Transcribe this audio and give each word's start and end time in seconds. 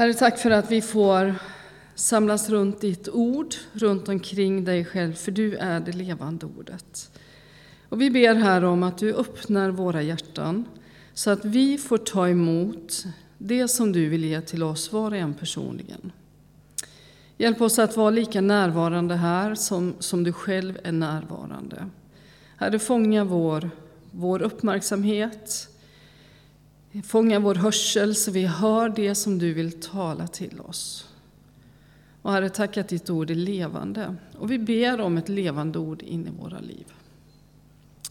Herre, 0.00 0.14
tack 0.14 0.38
för 0.38 0.50
att 0.50 0.70
vi 0.70 0.82
får 0.82 1.34
samlas 1.94 2.50
runt 2.50 2.80
ditt 2.80 3.08
ord, 3.08 3.54
runt 3.72 4.08
omkring 4.08 4.64
dig 4.64 4.84
själv, 4.84 5.12
för 5.12 5.32
du 5.32 5.56
är 5.56 5.80
det 5.80 5.92
levande 5.92 6.46
ordet. 6.46 7.10
Och 7.88 8.00
vi 8.00 8.10
ber 8.10 8.34
här 8.34 8.64
om 8.64 8.82
att 8.82 8.98
du 8.98 9.14
öppnar 9.14 9.70
våra 9.70 10.02
hjärtan 10.02 10.64
så 11.14 11.30
att 11.30 11.44
vi 11.44 11.78
får 11.78 11.98
ta 11.98 12.28
emot 12.28 13.04
det 13.38 13.68
som 13.68 13.92
du 13.92 14.08
vill 14.08 14.24
ge 14.24 14.40
till 14.40 14.62
oss 14.62 14.92
var 14.92 15.10
och 15.10 15.16
en 15.16 15.34
personligen. 15.34 16.12
Hjälp 17.38 17.60
oss 17.60 17.78
att 17.78 17.96
vara 17.96 18.10
lika 18.10 18.40
närvarande 18.40 19.14
här 19.14 19.54
som, 19.54 19.94
som 19.98 20.24
du 20.24 20.32
själv 20.32 20.78
är 20.84 20.92
närvarande. 20.92 21.86
Herre, 22.56 22.78
fånga 22.78 23.24
vår, 23.24 23.70
vår 24.10 24.42
uppmärksamhet, 24.42 25.69
fånga 27.04 27.38
vår 27.38 27.54
hörsel 27.54 28.14
så 28.14 28.30
vi 28.30 28.46
hör 28.46 28.88
det 28.88 29.14
som 29.14 29.38
du 29.38 29.52
vill 29.52 29.80
tala 29.80 30.26
till 30.26 30.60
oss. 30.60 31.08
Och 32.22 32.32
Herre, 32.32 32.48
tack 32.48 32.76
att 32.76 32.88
ditt 32.88 33.10
ord 33.10 33.30
är 33.30 33.34
levande. 33.34 34.16
Och 34.38 34.50
vi 34.50 34.58
ber 34.58 35.00
om 35.00 35.18
ett 35.18 35.28
levande 35.28 35.78
ord 35.78 36.02
in 36.02 36.26
i 36.26 36.42
våra 36.42 36.58
liv. 36.58 36.86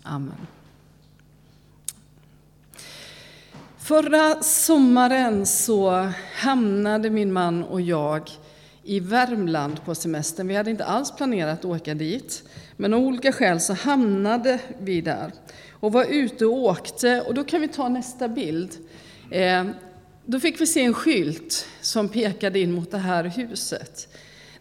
Amen. 0.03 0.47
Förra 3.77 4.43
sommaren 4.43 5.45
så 5.45 6.11
hamnade 6.35 7.09
min 7.09 7.33
man 7.33 7.63
och 7.63 7.81
jag 7.81 8.29
i 8.83 8.99
Värmland 8.99 9.85
på 9.85 9.95
semestern. 9.95 10.47
Vi 10.47 10.55
hade 10.55 10.71
inte 10.71 10.85
alls 10.85 11.11
planerat 11.11 11.59
att 11.59 11.65
åka 11.65 11.93
dit, 11.93 12.43
men 12.77 12.93
av 12.93 12.99
olika 12.99 13.31
skäl 13.31 13.59
så 13.59 13.73
hamnade 13.73 14.59
vi 14.79 15.01
där 15.01 15.31
och 15.79 15.91
var 15.91 16.05
ute 16.05 16.45
och 16.45 16.53
åkte. 16.53 17.21
Och 17.21 17.33
då 17.33 17.43
kan 17.43 17.61
vi 17.61 17.67
ta 17.67 17.89
nästa 17.89 18.27
bild. 18.27 18.77
Eh, 19.31 19.65
då 20.25 20.39
fick 20.39 20.61
vi 20.61 20.67
se 20.67 20.83
en 20.83 20.93
skylt 20.93 21.67
som 21.81 22.09
pekade 22.09 22.59
in 22.59 22.71
mot 22.71 22.91
det 22.91 22.97
här 22.97 23.23
huset. 23.23 24.07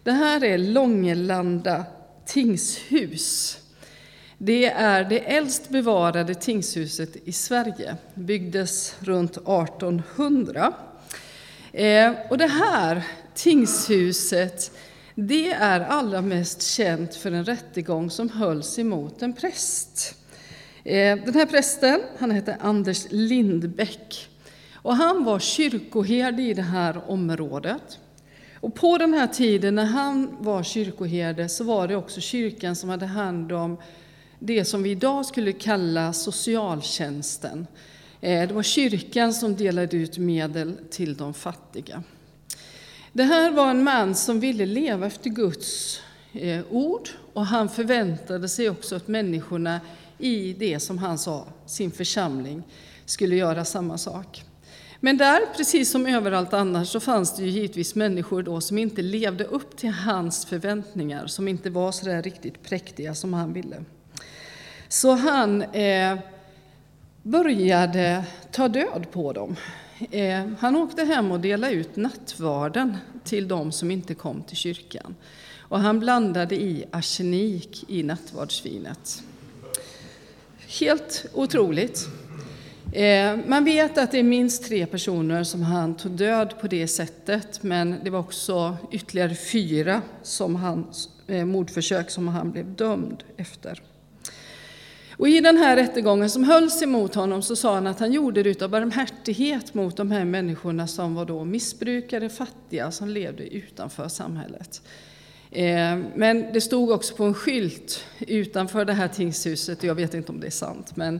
Det 0.03 0.11
här 0.11 0.43
är 0.43 0.57
Långelanda 0.57 1.85
tingshus. 2.25 3.57
Det 4.37 4.65
är 4.65 5.03
det 5.03 5.19
äldst 5.19 5.69
bevarade 5.69 6.35
tingshuset 6.35 7.15
i 7.27 7.31
Sverige. 7.31 7.95
byggdes 8.13 8.95
runt 8.99 9.37
1800. 9.37 10.73
Eh, 11.71 12.13
och 12.29 12.37
det 12.37 12.47
här 12.47 13.03
tingshuset 13.35 14.71
det 15.15 15.51
är 15.51 15.79
allra 15.79 16.21
mest 16.21 16.61
känt 16.61 17.15
för 17.15 17.31
en 17.31 17.45
rättegång 17.45 18.09
som 18.09 18.29
hölls 18.29 18.79
emot 18.79 19.21
en 19.21 19.33
präst. 19.33 20.18
Eh, 20.83 21.17
den 21.25 21.33
här 21.33 21.45
prästen 21.45 22.01
han 22.17 22.31
hette 22.31 22.57
Anders 22.61 23.07
Lindbäck 23.09 24.29
och 24.73 24.95
han 24.95 25.23
var 25.23 25.39
kyrkoherde 25.39 26.41
i 26.41 26.53
det 26.53 26.61
här 26.61 27.11
området. 27.11 27.99
Och 28.59 28.75
på 28.75 28.97
den 28.97 29.13
här 29.13 29.27
tiden 29.27 29.75
när 29.75 29.85
han 29.85 30.37
var 30.39 30.63
kyrkoherde 30.63 31.49
så 31.49 31.63
var 31.63 31.87
det 31.87 31.95
också 31.95 32.21
kyrkan 32.21 32.75
som 32.75 32.89
hade 32.89 33.05
hand 33.05 33.51
om 33.51 33.77
det 34.39 34.65
som 34.65 34.83
vi 34.83 34.91
idag 34.91 35.25
skulle 35.25 35.51
kalla 35.51 36.13
socialtjänsten. 36.13 37.67
Eh, 38.21 38.47
det 38.47 38.53
var 38.53 38.63
kyrkan 38.63 39.33
som 39.33 39.55
delade 39.55 39.97
ut 39.97 40.17
medel 40.17 40.77
till 40.89 41.17
de 41.17 41.33
fattiga. 41.33 42.03
Det 43.13 43.23
här 43.23 43.51
var 43.51 43.69
en 43.69 43.83
man 43.83 44.15
som 44.15 44.39
ville 44.39 44.65
leva 44.65 45.07
efter 45.07 45.29
Guds 45.29 45.99
eh, 46.33 46.61
ord 46.69 47.09
och 47.33 47.45
han 47.45 47.69
förväntade 47.69 48.49
sig 48.49 48.69
också 48.69 48.95
att 48.95 49.07
människorna 49.07 49.79
i 50.19 50.53
det 50.53 50.79
som 50.79 50.97
han 50.97 51.17
sa, 51.17 51.47
sin 51.65 51.91
församling, 51.91 52.63
skulle 53.05 53.35
göra 53.35 53.65
samma 53.65 53.97
sak. 53.97 54.43
Men 54.99 55.17
där, 55.17 55.41
precis 55.57 55.91
som 55.91 56.05
överallt 56.05 56.53
annars, 56.53 56.87
så 56.87 56.99
fanns 56.99 57.35
det 57.35 57.43
ju 57.43 57.49
givetvis 57.49 57.95
människor 57.95 58.43
då 58.43 58.61
som 58.61 58.77
inte 58.77 59.01
levde 59.01 59.43
upp 59.43 59.77
till 59.77 59.89
hans 59.89 60.45
förväntningar, 60.45 61.27
som 61.27 61.47
inte 61.47 61.69
var 61.69 61.91
så 61.91 62.05
där 62.05 62.21
riktigt 62.21 62.63
präktiga 62.63 63.15
som 63.15 63.33
han 63.33 63.53
ville. 63.53 63.83
Så 64.87 65.11
han 65.11 65.61
eh, 65.61 66.17
började 67.23 68.23
ta 68.51 68.67
död 68.67 69.05
på 69.11 69.33
dem. 69.33 69.55
Eh, 70.11 70.47
han 70.59 70.75
åkte 70.75 71.03
hem 71.03 71.31
och 71.31 71.39
delade 71.39 71.73
ut 71.73 71.95
nattvarden 71.95 72.97
till 73.23 73.47
de 73.47 73.71
som 73.71 73.91
inte 73.91 74.15
kom 74.15 74.43
till 74.43 74.57
kyrkan. 74.57 75.15
Och 75.57 75.79
han 75.79 75.99
blandade 75.99 76.55
i 76.55 76.85
arsenik 76.91 77.85
i 77.87 78.03
nattvardsvinet. 78.03 79.23
Helt 80.69 81.25
otroligt. 81.33 82.07
Eh, 82.91 83.37
man 83.47 83.63
vet 83.63 83.97
att 83.97 84.11
det 84.11 84.19
är 84.19 84.23
minst 84.23 84.65
tre 84.65 84.85
personer 84.85 85.43
som 85.43 85.61
han 85.61 85.97
tog 85.97 86.11
död 86.11 86.53
på 86.61 86.67
det 86.67 86.87
sättet, 86.87 87.63
men 87.63 87.95
det 88.03 88.09
var 88.09 88.19
också 88.19 88.77
ytterligare 88.91 89.35
fyra 89.35 90.01
som 90.23 90.55
han, 90.55 90.91
eh, 91.27 91.45
mordförsök 91.45 92.09
som 92.09 92.27
han 92.27 92.51
blev 92.51 92.75
dömd 92.75 93.23
efter. 93.37 93.81
Och 95.17 95.29
I 95.29 95.39
den 95.39 95.57
här 95.57 95.75
rättegången 95.75 96.29
som 96.29 96.43
hölls 96.43 96.81
emot 96.81 97.15
honom 97.15 97.41
så 97.41 97.55
sa 97.55 97.73
han 97.73 97.87
att 97.87 97.99
han 97.99 98.11
gjorde 98.11 98.43
det 98.43 98.61
av 98.61 98.69
barmhärtighet 98.69 99.73
mot 99.73 99.97
de 99.97 100.11
här 100.11 100.25
människorna 100.25 100.87
som 100.87 101.15
var 101.15 101.25
då 101.25 101.45
missbrukare, 101.45 102.29
fattiga, 102.29 102.91
som 102.91 103.09
levde 103.09 103.55
utanför 103.55 104.07
samhället. 104.07 104.81
Eh, 105.51 105.97
men 106.15 106.53
det 106.53 106.61
stod 106.61 106.91
också 106.91 107.15
på 107.15 107.23
en 107.23 107.33
skylt 107.33 108.05
utanför 108.19 108.85
det 108.85 108.93
här 108.93 109.07
tingshuset, 109.07 109.83
jag 109.83 109.95
vet 109.95 110.13
inte 110.13 110.31
om 110.31 110.39
det 110.39 110.47
är 110.47 110.51
sant, 110.51 110.95
men 110.95 111.19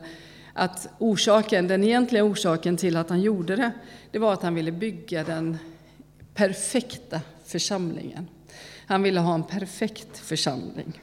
att 0.54 0.90
orsaken, 0.98 1.68
den 1.68 1.84
egentliga 1.84 2.24
orsaken 2.24 2.78
till 2.78 2.96
att 2.96 3.10
han 3.10 3.22
gjorde 3.22 3.56
det, 3.56 3.72
det 4.12 4.20
var 4.20 4.34
att 4.34 4.44
han 4.44 4.56
ville 4.56 4.72
bygga 4.72 5.24
den 5.24 5.58
perfekta 6.34 7.22
församlingen. 7.46 8.28
Han 8.86 9.04
ville 9.04 9.20
ha 9.20 9.36
en 9.36 9.44
perfekt 9.44 10.18
församling. 10.18 11.02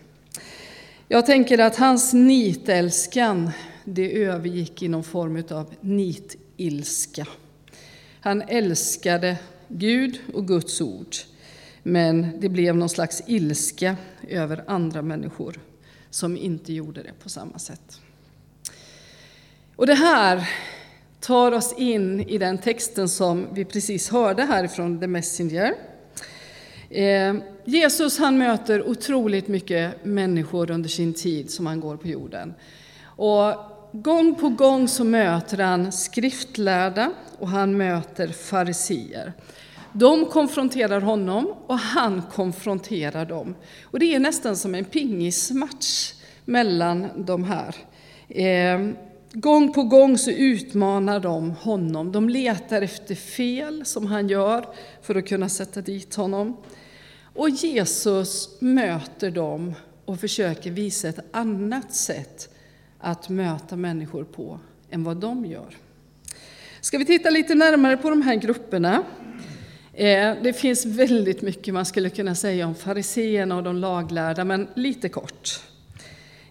Jag 1.09 1.26
tänker 1.26 1.59
att 1.59 1.76
hans 1.76 2.12
nitälskan, 2.12 3.50
det 3.84 4.22
övergick 4.22 4.82
i 4.82 4.88
någon 4.88 5.04
form 5.04 5.44
av 5.50 5.75
nitilska. 5.81 7.26
Han 8.20 8.42
älskade 8.42 9.36
Gud 9.69 10.19
och 10.34 10.48
Guds 10.48 10.81
ord, 10.81 11.16
men 11.88 12.41
det 12.41 12.48
blev 12.48 12.76
någon 12.76 12.88
slags 12.88 13.22
ilska 13.26 13.97
över 14.28 14.64
andra 14.66 15.02
människor 15.02 15.60
som 16.10 16.36
inte 16.36 16.72
gjorde 16.72 17.02
det 17.02 17.12
på 17.22 17.28
samma 17.28 17.58
sätt. 17.58 18.00
Och 19.76 19.86
det 19.86 19.94
här 19.94 20.48
tar 21.20 21.52
oss 21.52 21.74
in 21.78 22.20
i 22.20 22.38
den 22.38 22.58
texten 22.58 23.08
som 23.08 23.47
vi 23.52 23.64
precis 23.64 24.10
hörde 24.10 24.42
härifrån 24.42 25.00
The 25.00 25.06
Messenger. 25.06 25.74
Eh, 26.91 27.34
Jesus 27.64 28.18
han 28.18 28.38
möter 28.38 28.88
otroligt 28.88 29.48
mycket 29.48 30.04
människor 30.04 30.70
under 30.70 30.88
sin 30.88 31.14
tid 31.14 31.50
som 31.50 31.66
han 31.66 31.80
går 31.80 31.97
på 31.97 32.08
jorden. 32.08 32.54
Och 33.04 33.54
gång 33.92 34.34
på 34.34 34.48
gång 34.48 34.88
så 34.88 35.04
möter 35.04 35.58
han 35.58 35.92
skriftlärda 35.92 37.12
och 37.38 37.48
han 37.48 37.76
möter 37.76 38.28
fariseer. 38.28 39.32
De 39.92 40.26
konfronterar 40.26 41.00
honom 41.00 41.54
och 41.66 41.78
han 41.78 42.22
konfronterar 42.32 43.26
dem. 43.26 43.54
Och 43.84 43.98
det 43.98 44.14
är 44.14 44.19
nästan 44.19 44.56
som 44.56 44.74
en 44.74 44.84
pingismatch 44.84 46.12
mellan 46.44 47.08
de 47.16 47.44
här. 47.44 47.74
Eh, 48.28 48.91
gång 49.32 49.72
på 49.72 49.82
gång 49.82 50.19
så 50.19 50.30
utmanar 50.30 51.20
de 51.20 51.50
honom. 51.50 52.12
De 52.12 52.28
letar 52.28 52.82
efter 52.82 53.14
fel 53.14 53.84
som 53.84 54.06
han 54.06 54.28
gör 54.28 54.66
för 55.02 55.14
att 55.14 55.28
kunna 55.28 55.48
sätta 55.48 55.80
dit 55.80 56.14
honom. 56.14 56.56
Och 57.34 57.50
Jesus 57.50 58.60
möter 58.60 59.30
dem 59.30 59.74
och 60.04 60.20
försöker 60.20 60.70
visa 60.70 61.08
ett 61.08 61.24
annat 61.32 61.94
sätt 61.94 62.54
att 62.98 63.28
möta 63.28 63.76
människor 63.76 64.24
på 64.24 64.60
än 64.91 65.04
vad 65.04 65.16
de 65.16 65.47
gör. 65.47 65.76
Ska 66.80 66.98
vi 66.98 67.04
titta 67.04 67.30
lite 67.30 67.54
närmare 67.54 67.97
på 67.97 68.10
de 68.10 68.22
här 68.22 68.34
grupperna? 68.34 69.04
Eh, 69.99 70.34
det 70.43 70.53
finns 70.53 70.87
väldigt 70.87 71.43
mycket 71.43 71.75
man 71.75 71.87
skulle 71.87 72.10
kunna 72.10 72.34
säga 72.34 72.66
om 72.66 72.75
fariseerna 72.75 73.57
och 73.57 73.63
de 73.63 73.77
laglärda, 73.77 74.45
men 74.45 74.69
lite 74.75 75.09
kort. 75.09 75.60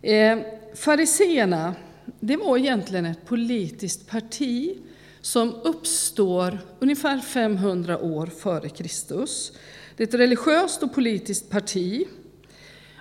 Eh, 0.02 0.38
fariseerna, 0.76 1.76
det 2.20 2.38
var 2.38 2.58
egentligen 2.58 3.06
ett 3.06 3.26
politiskt 3.26 4.10
parti 4.10 4.78
som 5.22 5.56
uppstår 5.64 6.58
ungefär 6.80 7.20
500 7.20 8.00
år 8.00 8.26
före 8.26 8.70
Kristus. 8.70 9.52
Det 9.98 10.04
är 10.04 10.08
ett 10.08 10.14
religiöst 10.14 10.84
och 10.84 10.94
politiskt 10.94 11.50
parti. 11.50 12.08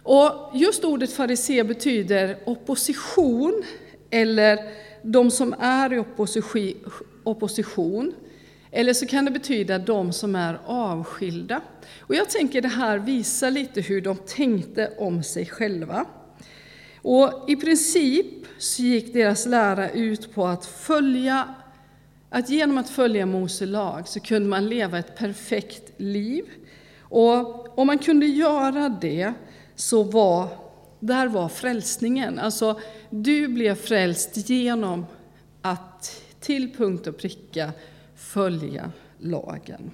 Och 0.03 0.51
just 0.55 0.85
ordet 0.85 1.13
farisé 1.13 1.65
betyder 1.65 2.39
opposition, 2.47 3.63
eller 4.11 4.59
de 5.03 5.31
som 5.31 5.55
är 5.59 5.93
i 5.93 6.05
opposition. 7.25 8.15
Eller 8.77 8.93
så 8.93 9.07
kan 9.07 9.25
det 9.25 9.31
betyda 9.31 9.79
de 9.79 10.13
som 10.13 10.37
är 10.37 10.59
avskilda. 10.67 11.61
Och 12.01 12.15
jag 12.15 12.31
tänker 12.31 12.63
det 12.63 12.69
här 12.69 12.99
visar 12.99 13.51
lite 13.51 13.81
hur 13.81 14.01
de 14.01 14.17
tänkte 14.17 14.93
om 14.99 15.23
sig 15.23 15.47
själva. 15.47 16.07
Och 17.03 17.45
I 17.49 17.57
princip 17.57 18.27
så 18.59 18.83
gick 18.83 19.13
deras 19.13 19.47
lära 19.47 19.91
ut 19.91 20.35
på 20.35 20.47
att 20.47 20.67
följa 20.67 21.55
att 22.31 22.51
genom 22.51 22.79
att 22.79 22.91
följa 22.91 23.27
Mose 23.27 23.67
lag 23.67 24.09
så 24.09 24.21
kunde 24.21 24.49
man 24.49 24.69
leva 24.69 24.99
ett 24.99 25.17
perfekt 25.17 25.93
liv. 25.97 26.45
Och 27.01 27.79
om 27.79 27.87
man 27.87 27.99
kunde 27.99 28.27
göra 28.27 28.89
det 28.89 29.33
så 29.75 30.03
var, 30.03 30.49
där 31.01 31.29
var 31.29 31.49
frälsningen. 31.49 32.39
Alltså, 32.39 32.81
du 33.11 33.49
blev 33.49 33.75
frälst 33.75 34.51
genom 34.51 35.07
att 35.63 36.23
till 36.41 36.75
punkt 36.77 37.07
och 37.07 37.19
pricka 37.19 37.73
följa 38.25 38.93
lagen. 39.19 39.91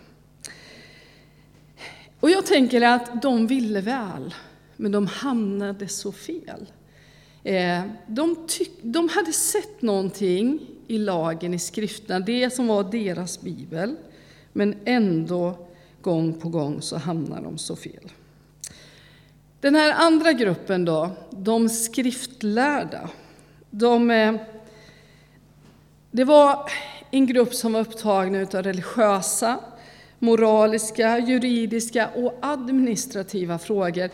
Och 2.21 2.31
jag 2.31 2.47
tänker 2.47 2.81
att 2.81 3.23
de 3.23 3.47
ville 3.47 3.81
väl, 3.81 4.35
men 4.77 4.93
de 4.93 5.06
hamnade 5.06 5.88
så 5.88 6.12
fel. 6.12 6.67
Eh, 7.44 7.82
de, 8.06 8.47
tyck, 8.49 8.71
de 8.82 9.09
hade 9.09 9.32
sett 9.32 9.82
någonting 9.82 10.61
i 10.87 10.99
lagen, 10.99 11.55
i 11.55 11.59
skrifterna, 11.59 12.21
det 12.21 12.50
som 12.50 12.67
var 12.67 12.85
deras 12.85 13.41
bibel, 13.41 13.97
men 14.53 14.75
ändå 14.85 15.67
gång 16.03 16.41
på 16.41 16.49
gång 16.49 16.82
så 16.82 16.97
hamnar 16.97 17.43
de 17.43 17.59
så 17.59 17.77
fel. 17.77 18.12
Den 19.61 19.75
här 19.75 19.93
andra 19.93 20.32
gruppen 20.32 20.85
då, 20.85 21.11
de 21.31 21.69
skriftlärda, 21.69 23.11
de, 23.71 24.11
eh, 24.11 24.35
det 26.11 26.25
var 26.25 26.71
en 27.10 27.26
grupp 27.26 27.54
som 27.54 27.72
var 27.72 27.80
upptagna 27.80 28.38
av 28.38 28.62
religiösa, 28.62 29.58
moraliska, 30.18 31.18
juridiska 31.18 32.08
och 32.08 32.38
administrativa 32.42 33.58
frågor. 33.58 34.10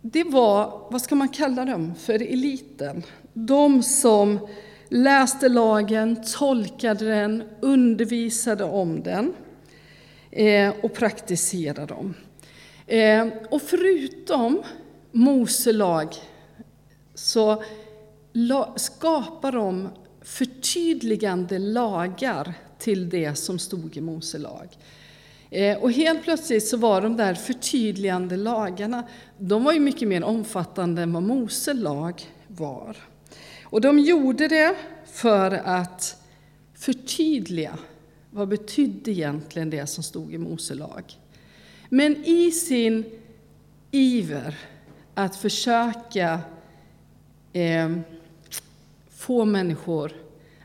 Det 0.00 0.24
var, 0.24 0.88
vad 0.90 1.02
ska 1.02 1.14
man 1.14 1.28
kalla 1.28 1.64
dem, 1.64 1.94
för 1.94 2.14
eliten. 2.14 3.02
De 3.32 3.82
som 3.82 4.48
läste 4.88 5.48
lagen, 5.48 6.22
tolkade 6.38 7.04
den, 7.04 7.42
undervisade 7.60 8.64
om 8.64 9.02
den 9.02 9.34
eh, 10.30 10.74
och 10.82 10.94
praktiserade 10.94 11.86
dem. 11.86 12.14
Eh, 12.86 13.26
och 13.50 13.62
förutom 13.62 14.62
Mose 15.12 15.72
lag 15.72 16.14
så 17.14 17.62
skapar 18.76 19.52
de 19.52 19.88
förtydligande 20.26 21.58
lagar 21.58 22.54
till 22.78 23.08
det 23.08 23.34
som 23.34 23.58
stod 23.58 23.96
i 23.96 24.00
Mose 24.00 24.38
lag. 24.38 24.68
Eh, 25.50 25.78
och 25.78 25.92
helt 25.92 26.22
plötsligt 26.22 26.68
så 26.68 26.76
var 26.76 27.00
de 27.00 27.16
där 27.16 27.34
förtydligande 27.34 28.36
lagarna, 28.36 29.08
de 29.38 29.64
var 29.64 29.72
ju 29.72 29.80
mycket 29.80 30.08
mer 30.08 30.24
omfattande 30.24 31.02
än 31.02 31.12
vad 31.12 31.22
Mose 31.22 31.74
lag 31.74 32.22
var. 32.46 32.96
Och 33.64 33.80
de 33.80 33.98
gjorde 33.98 34.48
det 34.48 34.76
för 35.06 35.50
att 35.50 36.22
förtydliga 36.74 37.78
vad 38.30 38.48
betydde 38.48 39.10
egentligen 39.10 39.70
det 39.70 39.86
som 39.86 40.04
stod 40.04 40.34
i 40.34 40.38
Mose 40.38 40.74
lag. 40.74 41.04
Men 41.88 42.24
i 42.24 42.50
sin 42.50 43.04
iver 43.90 44.58
att 45.14 45.36
försöka 45.36 46.40
eh, 47.52 47.90
få 49.26 49.44
människor 49.44 50.12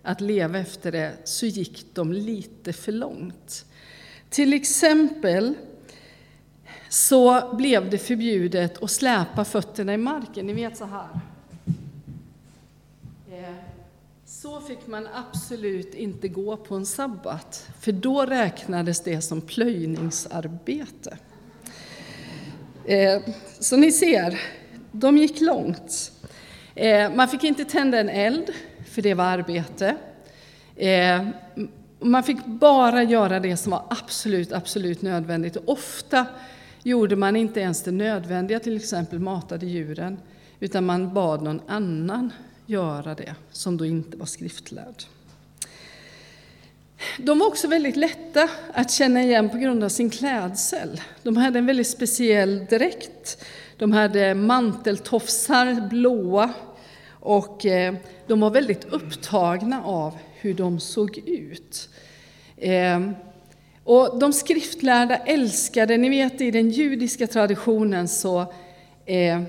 att 0.01 0.21
leva 0.21 0.59
efter 0.59 0.91
det 0.91 1.13
så 1.23 1.45
gick 1.45 1.85
de 1.93 2.13
lite 2.13 2.73
för 2.73 2.91
långt. 2.91 3.65
Till 4.29 4.53
exempel 4.53 5.53
så 6.89 7.55
blev 7.55 7.89
det 7.89 7.97
förbjudet 7.97 8.83
att 8.83 8.91
släpa 8.91 9.45
fötterna 9.45 9.93
i 9.93 9.97
marken. 9.97 10.47
Ni 10.47 10.53
vet 10.53 10.77
så 10.77 10.85
här. 10.85 11.07
Eh, 13.31 13.55
så 14.25 14.61
fick 14.61 14.87
man 14.87 15.07
absolut 15.13 15.93
inte 15.93 16.27
gå 16.27 16.57
på 16.57 16.75
en 16.75 16.85
sabbat, 16.85 17.69
för 17.79 17.91
då 17.91 18.25
räknades 18.25 19.03
det 19.03 19.21
som 19.21 19.41
plöjningsarbete. 19.41 21.17
Eh, 22.85 23.21
så 23.59 23.77
ni 23.77 23.91
ser, 23.91 24.41
de 24.91 25.17
gick 25.17 25.41
långt. 25.41 26.11
Eh, 26.75 27.13
man 27.13 27.27
fick 27.27 27.43
inte 27.43 27.65
tända 27.65 27.99
en 27.99 28.09
eld, 28.09 28.49
för 28.85 29.01
det 29.01 29.13
var 29.13 29.25
arbete. 29.25 29.95
Eh, 30.75 31.27
man 31.99 32.23
fick 32.23 32.45
bara 32.45 33.03
göra 33.03 33.39
det 33.39 33.57
som 33.57 33.71
var 33.71 33.83
absolut, 33.89 34.51
absolut 34.51 35.01
nödvändigt. 35.01 35.57
Ofta 35.65 36.25
gjorde 36.83 37.15
man 37.15 37.35
inte 37.35 37.59
ens 37.59 37.83
det 37.83 37.91
nödvändiga, 37.91 38.59
till 38.59 38.75
exempel 38.75 39.19
matade 39.19 39.65
djuren, 39.65 40.17
utan 40.59 40.85
man 40.85 41.13
bad 41.13 41.43
någon 41.43 41.61
annan 41.67 42.33
göra 42.65 43.15
det, 43.15 43.35
som 43.51 43.77
då 43.77 43.85
inte 43.85 44.17
var 44.17 44.25
skriftlärd. 44.25 45.03
De 47.17 47.39
var 47.39 47.47
också 47.47 47.67
väldigt 47.67 47.95
lätta 47.95 48.49
att 48.73 48.91
känna 48.91 49.23
igen 49.23 49.49
på 49.49 49.57
grund 49.57 49.83
av 49.83 49.89
sin 49.89 50.09
klädsel. 50.09 51.01
De 51.23 51.37
hade 51.37 51.59
en 51.59 51.65
väldigt 51.65 51.87
speciell 51.87 52.65
dräkt. 52.65 53.43
De 53.81 53.91
hade 53.91 54.27
eh, 54.27 54.35
manteltofsar, 54.35 55.87
blåa, 55.89 56.53
och 57.09 57.65
eh, 57.65 57.93
de 58.27 58.39
var 58.39 58.49
väldigt 58.49 58.83
upptagna 58.83 59.83
av 59.83 60.17
hur 60.33 60.53
de 60.53 60.79
såg 60.79 61.17
ut. 61.17 61.89
Ehm, 62.57 63.15
och 63.83 64.19
de 64.19 64.33
skriftlärda 64.33 65.17
älskade, 65.17 65.97
ni 65.97 66.09
vet 66.09 66.41
i 66.41 66.51
den 66.51 66.69
judiska 66.69 67.27
traditionen 67.27 68.07
så 68.07 68.53
eh, 69.05 69.41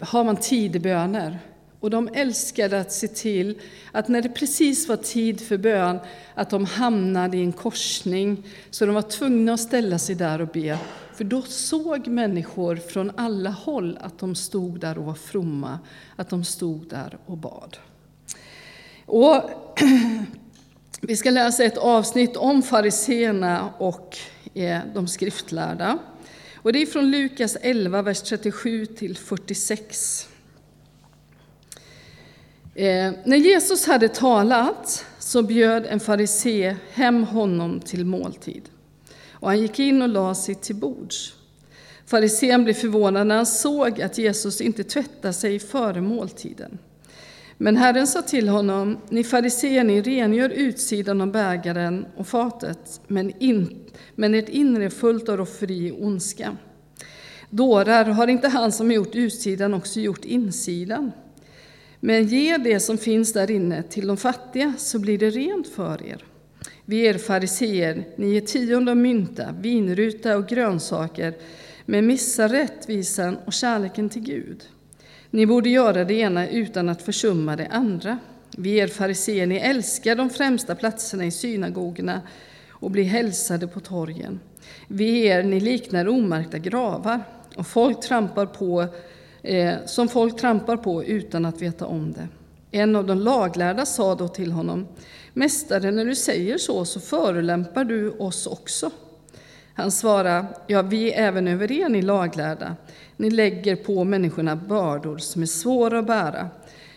har 0.00 0.24
man 0.24 0.36
tidböner. 0.36 1.38
Och 1.84 1.90
de 1.90 2.08
älskade 2.12 2.80
att 2.80 2.92
se 2.92 3.08
till 3.08 3.60
att 3.92 4.08
när 4.08 4.22
det 4.22 4.28
precis 4.28 4.88
var 4.88 4.96
tid 4.96 5.40
för 5.40 5.56
bön, 5.56 5.98
att 6.34 6.50
de 6.50 6.64
hamnade 6.64 7.36
i 7.36 7.40
en 7.40 7.52
korsning, 7.52 8.46
så 8.70 8.86
de 8.86 8.94
var 8.94 9.02
tvungna 9.02 9.52
att 9.52 9.60
ställa 9.60 9.98
sig 9.98 10.14
där 10.14 10.40
och 10.40 10.48
be. 10.48 10.78
För 11.14 11.24
då 11.24 11.42
såg 11.42 12.06
människor 12.06 12.76
från 12.76 13.12
alla 13.16 13.50
håll 13.50 13.98
att 14.00 14.18
de 14.18 14.34
stod 14.34 14.80
där 14.80 14.98
och 14.98 15.04
var 15.04 15.14
fromma, 15.14 15.78
att 16.16 16.30
de 16.30 16.44
stod 16.44 16.88
där 16.88 17.18
och 17.26 17.36
bad. 17.36 17.76
Och 19.06 19.42
vi 21.00 21.16
ska 21.16 21.30
läsa 21.30 21.64
ett 21.64 21.78
avsnitt 21.78 22.36
om 22.36 22.62
fariseerna 22.62 23.70
och 23.78 24.16
eh, 24.54 24.80
de 24.94 25.08
skriftlärda. 25.08 25.98
Och 26.56 26.72
det 26.72 26.82
är 26.82 26.86
från 26.86 27.10
Lukas 27.10 27.56
11, 27.60 28.02
vers 28.02 28.22
37 28.22 28.86
till 28.86 29.16
46. 29.16 30.28
Eh, 32.76 33.12
när 33.24 33.36
Jesus 33.36 33.86
hade 33.86 34.08
talat 34.08 35.06
så 35.18 35.42
bjöd 35.42 35.86
en 35.86 36.00
farisé 36.00 36.76
hem 36.92 37.22
honom 37.22 37.80
till 37.80 38.04
måltid. 38.06 38.62
Och 39.30 39.48
han 39.48 39.60
gick 39.60 39.78
in 39.78 40.02
och 40.02 40.08
lade 40.08 40.34
sig 40.34 40.54
till 40.54 40.76
bords. 40.76 41.34
Farisén 42.06 42.64
blev 42.64 42.74
förvånad 42.74 43.26
när 43.26 43.36
han 43.36 43.46
såg 43.46 44.00
att 44.00 44.18
Jesus 44.18 44.60
inte 44.60 44.84
tvättade 44.84 45.34
sig 45.34 45.58
före 45.58 46.00
måltiden. 46.00 46.78
Men 47.56 47.76
Herren 47.76 48.06
sa 48.06 48.22
till 48.22 48.48
honom, 48.48 48.98
ni 49.08 49.24
fariséer, 49.24 49.84
ni 49.84 50.02
rengör 50.02 50.48
utsidan 50.48 51.20
av 51.20 51.32
bägaren 51.32 52.06
och 52.16 52.26
fatet, 52.26 53.00
men, 53.06 53.42
in, 53.42 53.84
men 54.14 54.34
ert 54.34 54.48
inre 54.48 54.84
är 54.84 54.90
fullt 54.90 55.28
av 55.28 55.36
rofferi 55.36 55.90
och 55.90 56.02
ondska. 56.04 56.56
Dårar, 57.50 58.04
har 58.04 58.26
inte 58.26 58.48
han 58.48 58.72
som 58.72 58.92
gjort 58.92 59.14
utsidan 59.14 59.74
också 59.74 60.00
gjort 60.00 60.24
insidan? 60.24 61.12
Men 62.06 62.24
ge 62.24 62.56
det 62.56 62.80
som 62.80 62.98
finns 62.98 63.32
där 63.32 63.50
inne 63.50 63.82
till 63.82 64.06
de 64.06 64.16
fattiga, 64.16 64.74
så 64.78 64.98
blir 64.98 65.18
det 65.18 65.30
rent 65.30 65.68
för 65.68 66.06
er. 66.06 66.24
Vi 66.84 67.06
er 67.06 67.18
fariseer, 67.18 68.04
ni 68.16 68.34
ger 68.34 68.40
tionde 68.40 68.90
av 68.90 68.96
mynta, 68.96 69.54
vinruta 69.60 70.36
och 70.36 70.48
grönsaker, 70.48 71.34
men 71.84 72.06
missar 72.06 72.48
rättvisan 72.48 73.36
och 73.44 73.52
kärleken 73.52 74.08
till 74.08 74.22
Gud. 74.22 74.64
Ni 75.30 75.46
borde 75.46 75.68
göra 75.70 76.04
det 76.04 76.14
ena 76.14 76.48
utan 76.48 76.88
att 76.88 77.02
försumma 77.02 77.56
det 77.56 77.66
andra. 77.66 78.18
Vi 78.56 78.76
er 78.76 78.88
fariseer, 78.88 79.46
ni 79.46 79.56
älskar 79.56 80.16
de 80.16 80.30
främsta 80.30 80.74
platserna 80.74 81.24
i 81.24 81.30
synagogorna 81.30 82.20
och 82.68 82.90
blir 82.90 83.04
hälsade 83.04 83.66
på 83.66 83.80
torgen. 83.80 84.40
Vi 84.88 85.26
er, 85.26 85.42
ni 85.42 85.60
liknar 85.60 86.08
omärkta 86.08 86.58
gravar 86.58 87.20
och 87.56 87.66
folk 87.66 88.00
trampar 88.00 88.46
på, 88.46 88.86
eh, 89.44 89.74
som 89.86 90.08
folk 90.08 90.36
trampar 90.40 90.76
på 90.76 91.04
utan 91.04 91.44
att 91.44 91.62
veta 91.62 91.86
om 91.86 92.12
det. 92.12 92.28
En 92.70 92.96
av 92.96 93.06
de 93.06 93.18
laglärda 93.18 93.86
sa 93.86 94.14
då 94.14 94.28
till 94.28 94.52
honom, 94.52 94.86
Mästare, 95.32 95.90
när 95.90 96.04
du 96.04 96.14
säger 96.14 96.58
så, 96.58 96.84
så 96.84 97.00
förolämpar 97.00 97.84
du 97.84 98.10
oss 98.10 98.46
också. 98.46 98.90
Han 99.74 99.90
svarade, 99.90 100.46
ja, 100.66 100.82
vi 100.82 101.12
är 101.12 101.22
även 101.22 101.48
över 101.48 101.72
er, 101.72 101.88
ni 101.88 102.02
laglärda. 102.02 102.76
Ni 103.16 103.30
lägger 103.30 103.76
på 103.76 104.04
människorna 104.04 104.56
bördor 104.56 105.18
som 105.18 105.42
är 105.42 105.46
svåra 105.46 105.98
att 105.98 106.06
bära, 106.06 106.48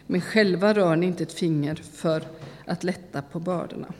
men 0.08 0.22
själva 0.22 0.74
rör 0.74 0.96
ni 0.96 1.06
inte 1.06 1.24
ett 1.24 1.34
finger 1.34 1.76
för 1.94 2.24
att 2.66 2.84
lätta 2.84 3.22
på 3.22 3.40
bördorna. 3.40 3.94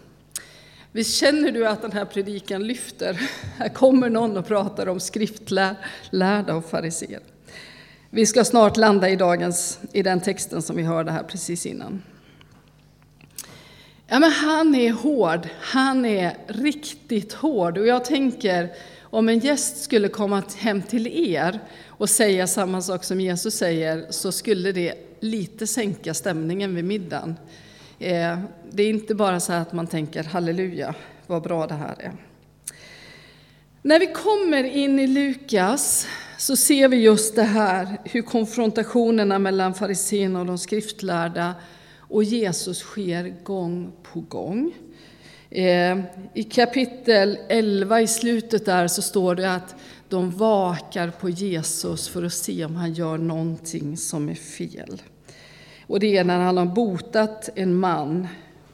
Visst 0.92 1.16
känner 1.16 1.52
du 1.52 1.68
att 1.68 1.82
den 1.82 1.92
här 1.92 2.06
predikan 2.06 2.68
lyfter? 2.68 3.30
Här 3.58 3.70
kommer 3.70 4.10
någon 4.10 4.38
och 4.38 4.48
pratar 4.48 4.88
om 4.90 5.00
skriftlärda 5.00 6.56
och 6.56 6.66
fariséer. 6.66 7.22
Vi 8.10 8.26
ska 8.26 8.44
snart 8.44 8.78
landa 8.78 9.10
i 9.10 9.16
dagens, 9.16 9.80
i 9.92 10.04
den 10.04 10.22
texten 10.22 10.62
som 10.62 10.76
vi 10.76 10.84
hörde 10.84 11.12
här 11.12 11.24
precis 11.24 11.66
innan. 11.66 12.02
Ja, 14.08 14.20
men 14.20 14.32
han 14.32 14.76
är 14.76 14.92
hård. 14.92 15.48
Han 15.60 16.06
är 16.06 16.38
riktigt 16.48 17.34
hård. 17.34 17.78
Och 17.78 17.88
jag 17.88 18.06
tänker, 18.06 18.70
om 19.02 19.30
en 19.30 19.40
gäst 19.40 19.84
skulle 19.84 20.08
komma 20.08 20.44
hem 20.58 20.82
till 20.82 21.08
er 21.08 21.60
och 21.88 22.10
säga 22.10 22.48
samma 22.48 22.82
sak 22.82 23.04
som 23.04 23.22
Jesus 23.22 23.56
säger, 23.56 24.06
så 24.10 24.32
skulle 24.32 24.72
det 24.72 24.94
lite 25.20 25.68
sänka 25.68 26.14
stämningen 26.14 26.76
vid 26.76 26.86
middagen. 26.86 27.36
Eh, 28.00 28.40
det 28.72 28.84
är 28.84 28.90
inte 28.90 29.16
bara 29.16 29.40
så 29.40 29.54
att 29.54 29.74
man 29.74 29.88
tänker 29.88 30.24
halleluja, 30.24 30.96
vad 31.28 31.44
bra 31.44 31.68
det 31.68 31.74
här 31.74 31.96
är. 32.00 32.12
När 33.82 34.00
vi 34.00 34.08
kommer 34.08 34.64
in 34.64 35.00
i 35.00 35.08
Lukas 35.08 36.08
så 36.38 36.56
ser 36.56 36.88
vi 36.88 36.98
just 36.98 37.36
det 37.36 37.44
här, 37.44 37.98
hur 38.04 38.22
konfrontationerna 38.22 39.40
mellan 39.40 39.74
fariséerna 39.74 40.40
och 40.40 40.46
de 40.46 40.58
skriftlärda 40.58 41.56
och 41.98 42.24
Jesus 42.24 42.80
sker 42.80 43.44
gång 43.44 43.92
på 44.04 44.20
gång. 44.20 44.74
Eh, 45.50 46.00
I 46.34 46.44
kapitel 46.44 47.38
11 47.50 48.02
i 48.02 48.08
slutet 48.08 48.66
där 48.66 48.88
så 48.88 49.02
står 49.02 49.36
det 49.36 49.54
att 49.54 49.76
de 50.10 50.32
vakar 50.32 51.12
på 51.20 51.30
Jesus 51.30 52.08
för 52.08 52.24
att 52.24 52.34
se 52.34 52.66
om 52.66 52.76
han 52.76 52.94
gör 52.94 53.18
någonting 53.18 53.98
som 53.98 54.30
är 54.30 54.36
fel. 54.36 55.02
Och 55.88 56.00
det 56.00 56.18
är 56.18 56.24
när 56.24 56.40
han 56.40 56.58
har 56.58 56.66
botat 56.66 57.50
en 57.56 57.76
man 57.76 58.28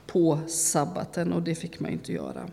på 0.08 0.40
sabbaten 0.48 1.34
och 1.34 1.42
det 1.42 1.56
fick 1.56 1.80
man 1.80 1.92
inte 1.92 2.14
göra. 2.14 2.50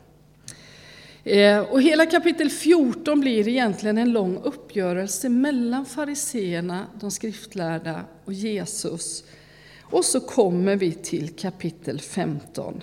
Eh, 1.30 1.60
och 1.60 1.82
hela 1.82 2.06
kapitel 2.06 2.50
14 2.50 3.20
blir 3.20 3.48
egentligen 3.48 3.98
en 3.98 4.12
lång 4.12 4.36
uppgörelse 4.42 5.28
mellan 5.28 5.86
fariseerna, 5.86 6.86
de 7.00 7.10
skriftlärda 7.10 8.04
och 8.24 8.32
Jesus. 8.32 9.24
Och 9.82 10.04
så 10.04 10.20
kommer 10.20 10.76
vi 10.76 10.92
till 10.92 11.36
kapitel 11.36 12.00
15. 12.00 12.82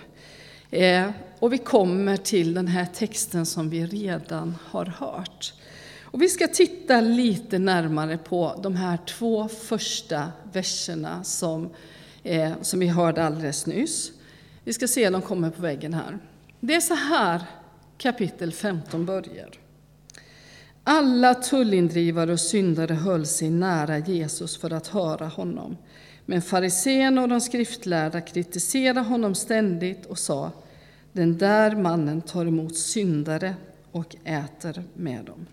Eh, 0.72 1.10
och 1.39 1.54
vi 1.54 1.58
kommer 1.58 2.18
till 2.18 2.54
den 2.54 2.68
här 2.68 2.86
texten 2.86 3.46
som 3.46 3.70
vi 3.70 3.86
redan 3.86 4.56
har 4.66 4.86
hört. 4.86 5.54
Och 6.01 6.22
vi 6.22 6.30
ska 6.30 6.48
titta 6.48 7.01
lite 7.01 7.60
närmare 7.60 8.18
på 8.18 8.60
de 8.63 8.75
här 8.75 8.98
två 8.98 9.48
första 9.48 10.32
verserna 10.54 11.24
som, 11.24 11.70
eh, 12.24 12.51
som 12.62 12.80
vi 12.80 12.88
hörde 12.88 13.24
alldeles 13.24 13.66
nyss. 13.66 14.12
Vi 14.63 14.74
ska 14.74 14.88
se, 14.88 15.10
de 15.10 15.22
kommer 15.22 15.50
på 15.50 15.62
väggen 15.62 15.94
här. 15.94 16.20
Det 16.60 16.75
är 16.75 16.82
så 16.82 16.96
här 16.96 17.42
kapitel 17.98 18.51
15 18.51 19.06
börjar. 19.06 19.50
Alla 20.84 21.34
tullindrivare 21.34 22.34
och 22.34 22.39
syndare 22.39 22.94
höll 22.94 23.25
sig 23.25 23.50
nära 23.50 23.98
Jesus 23.98 24.58
för 24.58 24.74
att 24.74 24.88
höra 24.88 25.27
honom. 25.27 25.77
Men 26.25 26.42
fariséerna 26.42 27.22
och 27.22 27.30
de 27.30 27.42
skriftlärda 27.42 28.22
kritiserade 28.22 29.00
honom 29.00 29.36
ständigt 29.36 30.06
och 30.06 30.20
sa 30.20 30.51
den 31.12 31.38
där 31.38 31.75
mannen 31.75 32.22
tar 32.22 32.46
emot 32.46 32.77
syndare 32.77 33.56
och 33.92 34.16
äter 34.24 34.84
med 34.94 35.25
dem. 35.25 35.48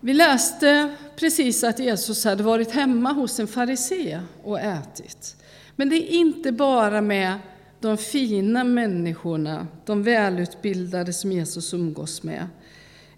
Vi 0.00 0.14
läste 0.14 0.96
precis 1.16 1.64
att 1.64 1.78
Jesus 1.78 2.24
hade 2.24 2.42
varit 2.42 2.70
hemma 2.70 3.12
hos 3.12 3.40
en 3.40 3.46
farisé 3.46 4.20
och 4.42 4.60
ätit. 4.60 5.36
Men 5.76 5.88
det 5.88 5.96
är 5.96 6.08
inte 6.08 6.52
bara 6.52 7.00
med 7.00 7.38
de 7.86 7.96
fina 7.96 8.64
människorna, 8.64 9.66
de 9.84 10.02
välutbildade 10.02 11.12
som 11.12 11.32
Jesus 11.32 11.74
umgås 11.74 12.22
med, 12.22 12.46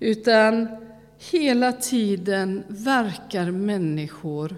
utan 0.00 0.68
hela 1.30 1.72
tiden 1.72 2.62
verkar 2.68 3.50
människor 3.50 4.56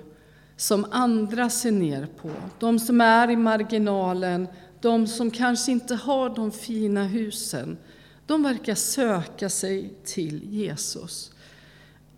som 0.57 0.87
andra 0.91 1.51
ser 1.51 1.71
ner 1.71 2.09
på. 2.23 2.31
De 2.59 2.79
som 2.79 3.01
är 3.01 3.31
i 3.31 3.37
marginalen, 3.37 4.49
de 4.81 5.07
som 5.07 5.31
kanske 5.31 5.73
inte 5.73 5.95
har 5.95 6.35
de 6.35 6.53
fina 6.53 7.05
husen, 7.05 7.79
de 8.27 8.43
verkar 8.43 8.75
söka 8.75 9.49
sig 9.49 9.95
till 10.05 10.55
Jesus. 10.55 11.33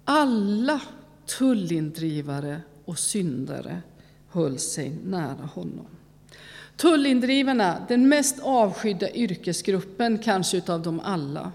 Alla 0.05 0.81
tullindrivare 1.39 2.61
och 2.85 2.99
syndare 2.99 3.83
höll 4.29 4.59
sig 4.59 4.99
nära 5.05 5.49
honom. 5.55 5.87
Tullindrivarna, 6.77 7.87
den 7.89 8.09
mest 8.09 8.39
avskydda 8.43 9.11
yrkesgruppen 9.11 10.19
kanske 10.19 10.57
utav 10.57 10.83
dem 10.83 11.01
alla. 11.05 11.53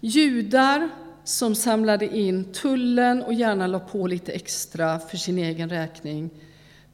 Judar 0.00 0.88
som 1.24 1.54
samlade 1.54 2.16
in 2.16 2.52
tullen 2.52 3.22
och 3.22 3.34
gärna 3.34 3.66
la 3.66 3.78
på 3.78 4.06
lite 4.06 4.32
extra 4.32 4.98
för 4.98 5.16
sin 5.16 5.38
egen 5.38 5.68
räkning. 5.68 6.30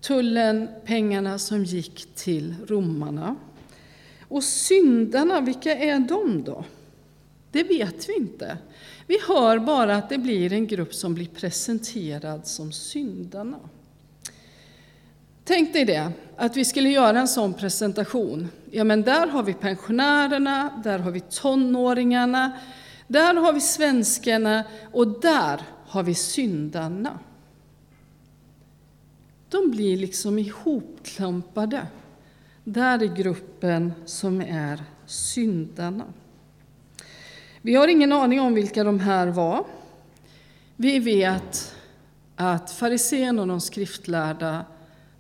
Tullen, 0.01 0.69
pengarna 0.85 1.39
som 1.39 1.65
gick 1.65 2.15
till 2.15 2.55
romarna. 2.69 3.37
Och 4.29 4.45
syndarna, 4.45 5.41
vilka 5.41 5.77
är 5.77 5.99
de 5.99 6.43
då? 6.45 6.65
Det 7.51 7.63
vet 7.63 8.09
vi 8.09 8.17
inte. 8.17 8.59
Vi 9.07 9.19
hör 9.29 9.59
bara 9.59 9.97
att 9.97 10.09
det 10.09 10.19
blir 10.19 10.53
en 10.53 10.67
grupp 10.67 10.95
som 10.95 11.15
blir 11.15 11.27
presenterad 11.27 12.47
som 12.47 12.73
syndarna. 12.73 13.59
Tänk 15.45 15.73
dig 15.73 15.85
det, 15.85 16.13
att 16.37 16.57
vi 16.57 16.65
skulle 16.65 16.89
göra 16.89 17.21
en 17.21 17.29
sån 17.29 17.55
presentation. 17.55 18.49
Ja, 18.71 18.85
men 18.85 19.03
där 19.03 19.27
har 19.27 19.43
vi 19.43 19.55
pensionärerna, 19.55 20.81
där 20.85 20.99
har 20.99 21.11
vi 21.11 21.21
tonåringarna, 21.21 22.53
där 23.07 23.35
har 23.35 23.53
vi 23.53 23.61
svenskarna 23.61 24.65
och 24.93 25.21
där 25.21 25.63
har 25.87 26.03
vi 26.03 26.15
syndarna. 26.15 27.19
De 29.49 29.71
blir 29.71 29.97
liksom 29.97 30.39
ihopklampade. 30.39 31.87
Där 32.65 33.03
är 33.03 33.17
gruppen 33.17 33.93
som 34.07 34.41
är 34.41 34.83
syndarna. 35.07 36.05
Vi 37.63 37.75
har 37.75 37.89
ingen 37.89 38.13
aning 38.13 38.41
om 38.41 38.55
vilka 38.55 38.85
de 38.85 39.01
här 39.01 39.27
var. 39.27 39.65
Vi 40.77 40.99
vet 40.99 41.75
att 42.37 42.71
fariséerna 42.71 43.43
och 43.43 43.49
de 43.49 43.61
skriftlärda, 43.61 44.65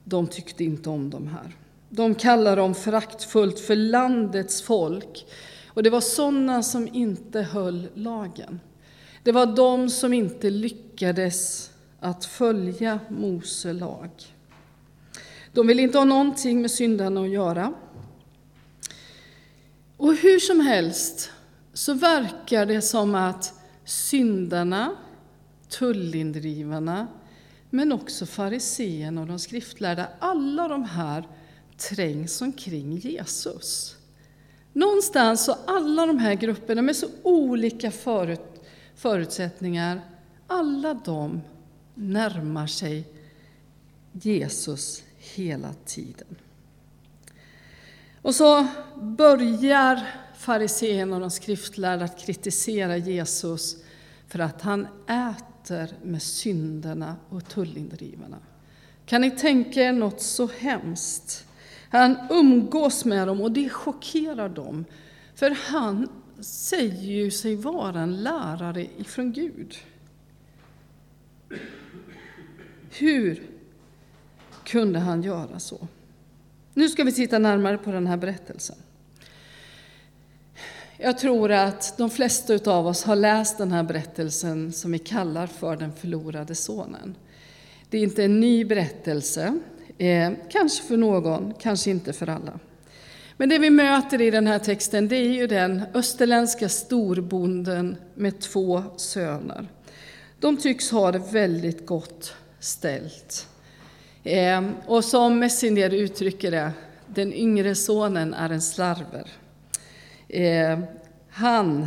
de 0.05 0.27
tyckte 0.27 0.65
inte 0.65 0.91
om 0.91 1.11
de 1.11 1.29
här. 1.29 1.57
De 1.89 2.15
kallade 2.15 2.57
dem 2.57 2.75
föraktfullt 2.75 3.61
för 3.61 3.77
landets 3.77 4.63
folk. 4.63 5.27
Och 5.67 5.83
det 5.83 5.91
var 5.91 6.01
sådana 6.01 6.63
som 6.63 6.89
inte 6.93 7.41
höll 7.41 7.89
lagen. 7.95 8.61
Det 9.23 9.33
var 9.33 9.47
de 9.47 9.91
som 9.91 10.13
inte 10.13 10.51
lyckades 10.51 11.71
att 12.01 12.25
följa 12.25 13.01
Mose 13.09 13.73
lag. 13.73 14.11
De 15.53 15.67
ville 15.67 15.83
inte 15.83 15.99
ha 15.99 16.05
någonting 16.05 16.63
med 16.63 16.71
syndarna 16.71 17.21
att 17.21 17.31
göra. 17.31 17.75
Och 19.97 20.15
hur 20.15 20.39
som 20.39 20.61
helst 20.61 21.31
så 21.73 21.95
verkar 21.95 22.67
det 22.67 22.83
som 22.83 23.15
att 23.15 23.55
syndarna, 23.85 24.97
tullindrivarna, 25.69 27.07
men 27.75 27.93
också 27.93 28.27
fariseerna 28.27 29.21
och 29.21 29.27
de 29.27 29.39
skriftlärda, 29.39 30.09
alla 30.19 30.69
de 30.69 30.85
här 30.85 31.29
trängs 31.77 32.43
omkring 32.43 32.97
Jesus. 32.97 33.97
Någonstans 34.73 35.45
så 35.45 35.57
alla 35.67 36.07
de 36.07 36.19
här 36.19 36.35
grupperna 36.35 36.83
med 36.83 36.97
så 36.97 37.07
olika 37.23 37.91
förut, 37.91 38.63
förutsättningar, 38.95 40.01
alla 40.47 40.95
de 40.95 41.41
närmar 41.95 42.67
sig 42.67 43.05
Jesus 44.13 45.03
hela 45.19 45.75
tiden. 45.85 46.37
Och 48.23 48.35
så 48.35 48.67
börjar 48.97 50.07
fariséerna 50.39 51.15
och 51.15 51.21
de 51.21 51.31
skriftlärda 51.31 52.05
att 52.05 52.19
kritisera 52.19 52.97
Jesus 52.97 53.77
för 54.29 54.39
att 54.39 54.63
han 54.63 54.87
äter 55.07 55.52
med 56.03 56.23
synderna 56.23 57.17
och 57.29 57.49
tullindrivarna. 57.49 58.39
Kan 59.07 59.21
ni 59.21 59.31
tänka 59.31 59.83
er 59.83 59.93
något 59.93 60.21
så 60.21 60.47
hemskt? 60.59 61.47
Han 61.89 62.17
umgås 62.31 63.05
med 63.05 63.29
dem 63.29 63.41
och 63.41 63.53
det 63.53 63.69
chockerar 63.69 64.49
dem. 64.49 64.85
För 65.35 65.51
han 65.51 66.09
säger 66.41 67.03
ju 67.03 67.31
sig 67.31 67.57
vara 67.57 68.01
en 68.01 68.23
lärare 68.23 68.87
ifrån 68.99 69.33
Gud. 69.33 69.77
Hur 72.91 73.43
kunde 74.65 74.99
han 74.99 75.23
göra 75.23 75.59
så? 75.59 75.89
Nu 76.75 76.89
ska 76.89 77.05
vi 77.05 77.13
titta 77.13 77.39
närmare 77.39 77.79
på 77.79 77.93
den 77.93 78.07
här 78.07 78.17
berättelsen. 78.17 78.77
Jag 80.99 81.19
tror 81.19 81.53
att 81.53 81.95
de 81.99 82.11
flesta 82.11 82.71
av 82.73 82.87
oss 82.87 83.05
har 83.05 83.17
läst 83.17 83.59
den 83.59 83.73
här 83.73 83.83
berättelsen 83.83 84.73
som 84.73 84.93
vi 84.93 84.99
kallar 84.99 85.47
för 85.47 85.77
Den 85.77 85.93
förlorade 85.93 86.55
sonen. 86.55 87.17
Det 87.91 87.99
är 87.99 88.03
inte 88.03 88.25
en 88.25 88.41
ny 88.41 88.65
berättelse, 88.65 89.59
eh, 89.99 90.33
kanske 90.51 90.85
för 90.85 90.97
någon, 90.97 91.55
kanske 91.61 91.91
inte 91.91 92.13
för 92.13 92.29
alla. 92.29 92.59
Men 93.37 93.49
det 93.49 93.59
vi 93.59 93.71
möter 93.71 94.21
i 94.21 94.31
den 94.31 94.47
här 94.47 94.59
texten 94.59 95.09
det 95.09 95.17
är 95.17 95.33
ju 95.33 95.47
den 95.47 95.83
österländska 95.95 96.69
storbonden 96.69 97.97
med 98.15 98.41
två 98.41 98.83
söner. 98.97 99.69
De 100.41 100.57
tycks 100.57 100.91
ha 100.91 101.13
det 101.13 101.23
väldigt 101.33 101.87
gott 101.87 102.35
ställt. 102.61 103.49
Eh, 104.25 104.63
och 104.87 105.05
som 105.05 105.39
Messinger 105.39 105.95
uttrycker 105.95 106.51
det, 106.51 106.73
den 107.07 107.33
yngre 107.33 107.75
sonen 107.75 108.35
är 108.35 108.51
en 108.51 108.63
slarver. 108.63 109.42
Eh, 110.33 110.79
han 111.31 111.87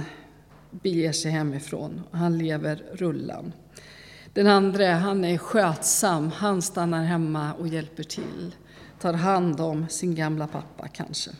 beger 0.71 1.11
sig 1.11 1.31
hemifrån 1.31 2.01
och 2.11 2.17
han 2.17 2.37
lever 2.37 2.83
rullan. 2.93 3.53
Den 4.33 4.47
andra, 4.47 4.93
han 4.93 5.25
är 5.25 5.37
skötsam, 5.37 6.31
han 6.31 6.61
stannar 6.61 7.03
hemma 7.03 7.53
och 7.53 7.67
hjälper 7.67 8.03
till. 8.03 8.55
Tar 8.99 9.13
hand 9.13 9.61
om 9.61 9.89
sin 9.89 10.15
gamla 10.15 10.47
pappa 10.47 10.87
kanske. 10.87 11.31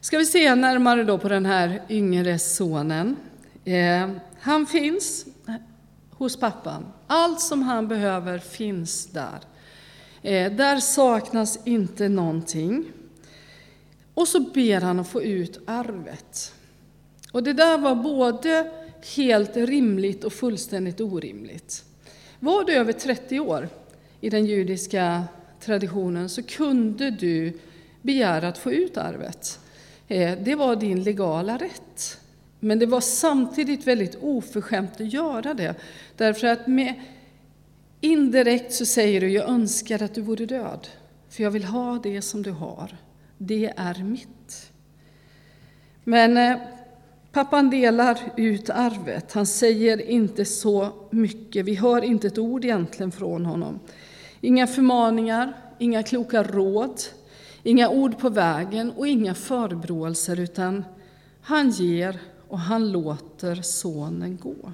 Ska 0.00 0.18
vi 0.18 0.26
se 0.26 0.54
närmare 0.54 1.04
då 1.04 1.18
på 1.18 1.28
den 1.28 1.46
här 1.46 1.82
yngre 1.88 2.38
sonen. 2.38 3.16
Eh, 3.64 4.10
han 4.40 4.66
finns 4.66 5.26
hos 6.10 6.40
pappan. 6.40 6.86
Allt 7.06 7.40
som 7.40 7.62
han 7.62 7.88
behöver 7.88 8.38
finns 8.38 9.06
där. 9.06 9.40
Eh, 10.22 10.52
där 10.52 10.76
saknas 10.76 11.58
inte 11.64 12.08
någonting. 12.08 12.84
Och 14.14 14.28
så 14.28 14.40
ber 14.40 14.80
han 14.80 15.00
att 15.00 15.08
få 15.08 15.22
ut 15.22 15.58
arvet. 15.66 16.54
Och 17.32 17.42
det 17.42 17.52
där 17.52 17.78
var 17.78 17.94
både 17.94 18.70
helt 19.16 19.56
rimligt 19.56 20.24
och 20.24 20.32
fullständigt 20.32 21.00
orimligt. 21.00 21.84
Var 22.40 22.64
du 22.64 22.72
över 22.72 22.92
30 22.92 23.40
år 23.40 23.68
i 24.20 24.30
den 24.30 24.46
judiska 24.46 25.24
traditionen 25.60 26.28
så 26.28 26.42
kunde 26.42 27.10
du 27.10 27.58
begära 28.02 28.48
att 28.48 28.58
få 28.58 28.72
ut 28.72 28.96
arvet. 28.96 29.58
Eh, 30.08 30.38
det 30.38 30.54
var 30.54 30.76
din 30.76 31.02
legala 31.02 31.56
rätt. 31.56 32.18
Men 32.60 32.78
det 32.78 32.86
var 32.86 33.00
samtidigt 33.00 33.86
väldigt 33.86 34.18
oförskämt 34.20 35.00
att 35.00 35.12
göra 35.12 35.54
det. 35.54 35.74
Därför 36.16 36.46
att 36.46 36.66
med 36.66 36.94
indirekt 38.00 38.74
så 38.74 38.86
säger 38.86 39.20
du, 39.20 39.28
jag 39.28 39.48
önskar 39.48 40.02
att 40.02 40.14
du 40.14 40.20
vore 40.20 40.46
död. 40.46 40.88
För 41.28 41.42
jag 41.42 41.50
vill 41.50 41.64
ha 41.64 41.98
det 42.02 42.22
som 42.22 42.42
du 42.42 42.50
har. 42.50 42.96
Det 43.44 43.72
är 43.76 44.04
mitt. 44.04 44.72
Men 46.04 46.36
eh, 46.36 46.56
pappan 47.32 47.70
delar 47.70 48.18
ut 48.36 48.70
arvet. 48.70 49.32
Han 49.32 49.46
säger 49.46 50.10
inte 50.10 50.44
så 50.44 50.88
mycket. 51.10 51.64
Vi 51.64 51.74
hör 51.74 52.04
inte 52.04 52.26
ett 52.26 52.38
ord 52.38 52.64
egentligen 52.64 53.12
från 53.12 53.46
honom. 53.46 53.80
Inga 54.40 54.66
förmaningar, 54.66 55.52
inga 55.78 56.02
kloka 56.02 56.42
råd, 56.42 57.00
inga 57.62 57.88
ord 57.88 58.18
på 58.18 58.28
vägen 58.28 58.90
och 58.90 59.06
inga 59.06 59.34
förebråelser, 59.34 60.40
utan 60.40 60.84
han 61.40 61.70
ger 61.70 62.18
och 62.48 62.58
han 62.58 62.92
låter 62.92 63.62
sonen 63.62 64.38
gå. 64.42 64.72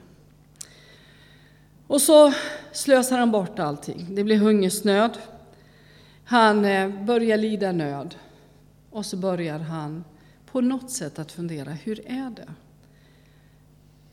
Och 1.87 2.01
så 2.01 2.33
slösar 2.73 3.19
han 3.19 3.31
bort 3.31 3.59
allting. 3.59 4.07
Det 4.11 4.25
blir 4.25 4.37
hungersnöd. 4.37 5.19
Han 6.25 6.65
eh, 6.65 7.05
börjar 7.05 7.37
lida 7.37 7.73
nöd. 7.73 8.15
Och 8.99 9.07
så 9.07 9.17
börjar 9.17 9.59
han 9.59 10.05
på 10.47 10.61
något 10.61 10.91
sätt 10.91 11.19
att 11.19 11.33
fundera, 11.33 11.71
hur 11.71 12.07
är 12.07 12.31
det? 12.31 12.49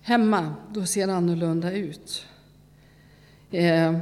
Hemma, 0.02 0.56
då 0.74 0.86
ser 0.86 1.08
det 1.08 1.16
annorlunda 1.16 1.72
ut. 1.72 2.26
Eh, 3.52 3.98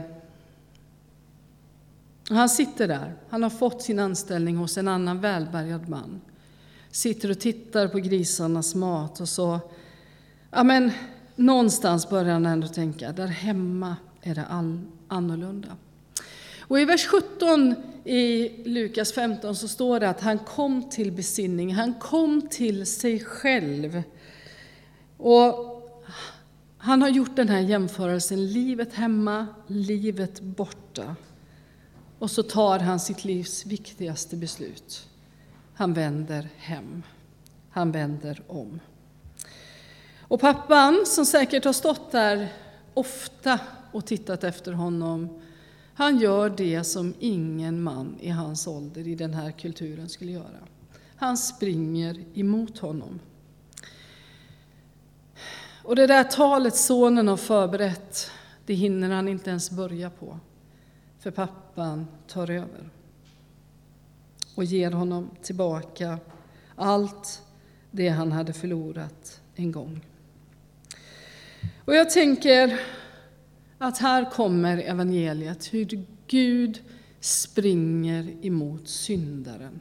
han 2.29 2.49
sitter 2.49 2.87
där. 2.87 3.15
Han 3.29 3.43
har 3.43 3.49
fått 3.49 3.81
sin 3.81 3.99
anställning 3.99 4.57
hos 4.57 4.77
en 4.77 4.87
annan 4.87 5.19
välbärgad 5.19 5.89
man. 5.89 6.21
Sitter 6.91 7.31
och 7.31 7.39
tittar 7.39 7.87
på 7.87 7.99
grisarnas 7.99 8.75
mat 8.75 9.21
och 9.21 9.29
så... 9.29 9.59
Ja, 10.51 10.63
men 10.63 10.91
någonstans 11.35 12.09
börjar 12.09 12.33
han 12.33 12.45
ändå 12.45 12.67
tänka, 12.67 13.11
där 13.11 13.27
hemma 13.27 13.95
är 14.21 14.35
det 14.35 14.45
all, 14.45 14.79
annorlunda. 15.07 15.77
Och 16.59 16.79
i 16.79 16.85
vers 16.85 17.07
17 17.07 17.75
i 18.05 18.51
Lukas 18.65 19.13
15 19.13 19.55
så 19.55 19.67
står 19.67 19.99
det 19.99 20.09
att 20.09 20.21
han 20.21 20.39
kom 20.39 20.89
till 20.89 21.11
besinning, 21.11 21.73
han 21.73 21.93
kom 21.93 22.41
till 22.49 22.85
sig 22.85 23.19
själv. 23.19 24.03
Och 25.17 25.69
han 26.77 27.01
har 27.01 27.09
gjort 27.09 27.35
den 27.35 27.49
här 27.49 27.59
jämförelsen, 27.59 28.47
livet 28.47 28.93
hemma, 28.93 29.47
livet 29.67 30.41
borta. 30.41 31.15
Och 32.19 32.31
så 32.31 32.43
tar 32.43 32.79
han 32.79 32.99
sitt 32.99 33.25
livs 33.25 33.65
viktigaste 33.65 34.35
beslut. 34.35 35.09
Han 35.73 35.93
vänder 35.93 36.49
hem. 36.57 37.03
Han 37.69 37.91
vänder 37.91 38.41
om. 38.47 38.79
Och 40.19 40.41
pappan, 40.41 41.03
som 41.05 41.25
säkert 41.25 41.65
har 41.65 41.73
stått 41.73 42.11
där 42.11 42.47
ofta 42.93 43.59
och 43.91 44.05
tittat 44.05 44.43
efter 44.43 44.71
honom, 44.71 45.41
han 45.95 46.17
gör 46.17 46.49
det 46.49 46.83
som 46.83 47.13
ingen 47.19 47.83
man 47.83 48.17
i 48.19 48.29
hans 48.29 48.67
ålder 48.67 49.07
i 49.07 49.15
den 49.15 49.33
här 49.33 49.51
kulturen 49.51 50.09
skulle 50.09 50.31
göra. 50.31 50.67
Han 51.15 51.37
springer 51.37 52.23
emot 52.33 52.79
honom. 52.79 53.19
Och 55.83 55.95
det 55.95 56.07
där 56.07 56.23
talet 56.23 56.75
sonen 56.75 57.27
har 57.27 57.37
förberett, 57.37 58.31
det 58.65 58.73
hinner 58.73 59.09
han 59.09 59.27
inte 59.27 59.49
ens 59.49 59.71
börja 59.71 60.09
på. 60.09 60.39
För 61.19 61.31
pappan 61.31 62.07
tar 62.27 62.49
över 62.49 62.89
och 64.55 64.63
ger 64.63 64.91
honom 64.91 65.29
tillbaka 65.41 66.17
allt 66.75 67.41
det 67.91 68.09
han 68.09 68.31
hade 68.31 68.53
förlorat 68.53 69.41
en 69.55 69.71
gång. 69.71 70.01
Och 71.85 71.95
jag 71.95 72.09
tänker 72.09 72.79
att 73.83 73.97
här 73.97 74.31
kommer 74.31 74.77
evangeliet, 74.77 75.73
hur 75.73 76.05
Gud 76.27 76.81
springer 77.19 78.45
emot 78.45 78.89
syndaren. 78.89 79.79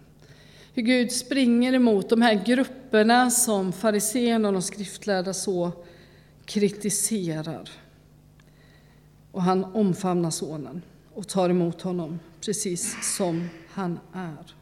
Hur 0.75 0.83
Gud 0.83 1.12
springer 1.12 1.73
emot 1.73 2.09
de 2.09 2.23
här 2.23 2.45
grupperna 2.45 3.31
som 3.31 3.73
fariséerna 3.73 4.49
och 4.49 4.55
de 4.55 4.62
skriftlärda 4.62 5.35
så 5.35 5.73
kritiserar. 6.45 7.71
Och 9.33 9.43
han 9.43 9.65
omfamnar 9.65 10.31
sonen 10.31 10.83
och 11.15 11.29
tar 11.29 11.51
emot 11.51 11.83
honom 11.83 12.21
precis 12.41 13.17
som 13.17 13.49
han 13.71 13.99
är. 14.12 14.55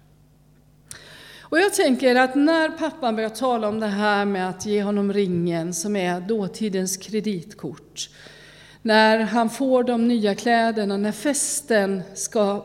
Och 1.40 1.58
jag 1.58 1.74
tänker 1.74 2.14
att 2.14 2.34
när 2.34 2.68
pappan 2.68 3.16
börjar 3.16 3.30
tala 3.30 3.68
om 3.68 3.80
det 3.80 3.86
här 3.86 4.24
med 4.24 4.48
att 4.48 4.66
ge 4.66 4.82
honom 4.82 5.12
ringen 5.12 5.74
som 5.74 5.96
är 5.96 6.20
dåtidens 6.20 6.96
kreditkort, 6.96 8.10
när 8.82 9.18
han 9.18 9.50
får 9.50 9.84
de 9.84 10.08
nya 10.08 10.34
kläderna, 10.34 10.96
när 10.96 11.12
festen 11.12 12.02
ska, 12.14 12.64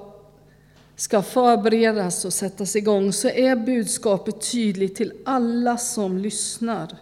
ska 0.96 1.22
förberedas 1.22 2.26
och 2.26 2.34
sättas 2.34 2.76
igång, 2.76 3.14
så 3.14 3.28
är 3.28 3.56
budskapet 3.56 4.52
tydligt 4.52 4.96
till 4.96 5.14
alla 5.26 5.78
som 5.78 6.18
lyssnar. 6.18 6.98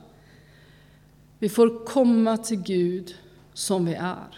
Vi 1.40 1.50
får 1.50 1.86
komma 1.86 2.38
till 2.38 2.62
Gud 2.62 3.16
som 3.54 3.86
vi 3.86 3.94
är. 3.94 4.38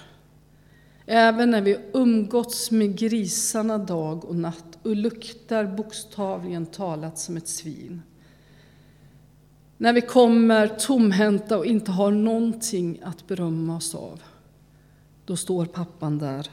Även 1.05 1.51
när 1.51 1.61
vi 1.61 1.77
umgåtts 1.93 2.71
med 2.71 2.97
grisarna 2.97 3.77
dag 3.77 4.25
och 4.25 4.35
natt 4.35 4.77
och 4.83 4.95
luktar 4.95 5.65
bokstavligen 5.65 6.65
talat 6.65 7.19
som 7.19 7.37
ett 7.37 7.47
svin. 7.47 8.01
När 9.77 9.93
vi 9.93 10.01
kommer 10.01 10.67
tomhänta 10.67 11.57
och 11.57 11.65
inte 11.65 11.91
har 11.91 12.11
någonting 12.11 12.99
att 13.03 13.27
berömma 13.27 13.77
oss 13.77 13.95
av, 13.95 14.21
då 15.25 15.35
står 15.35 15.65
pappan 15.65 16.19
där 16.19 16.49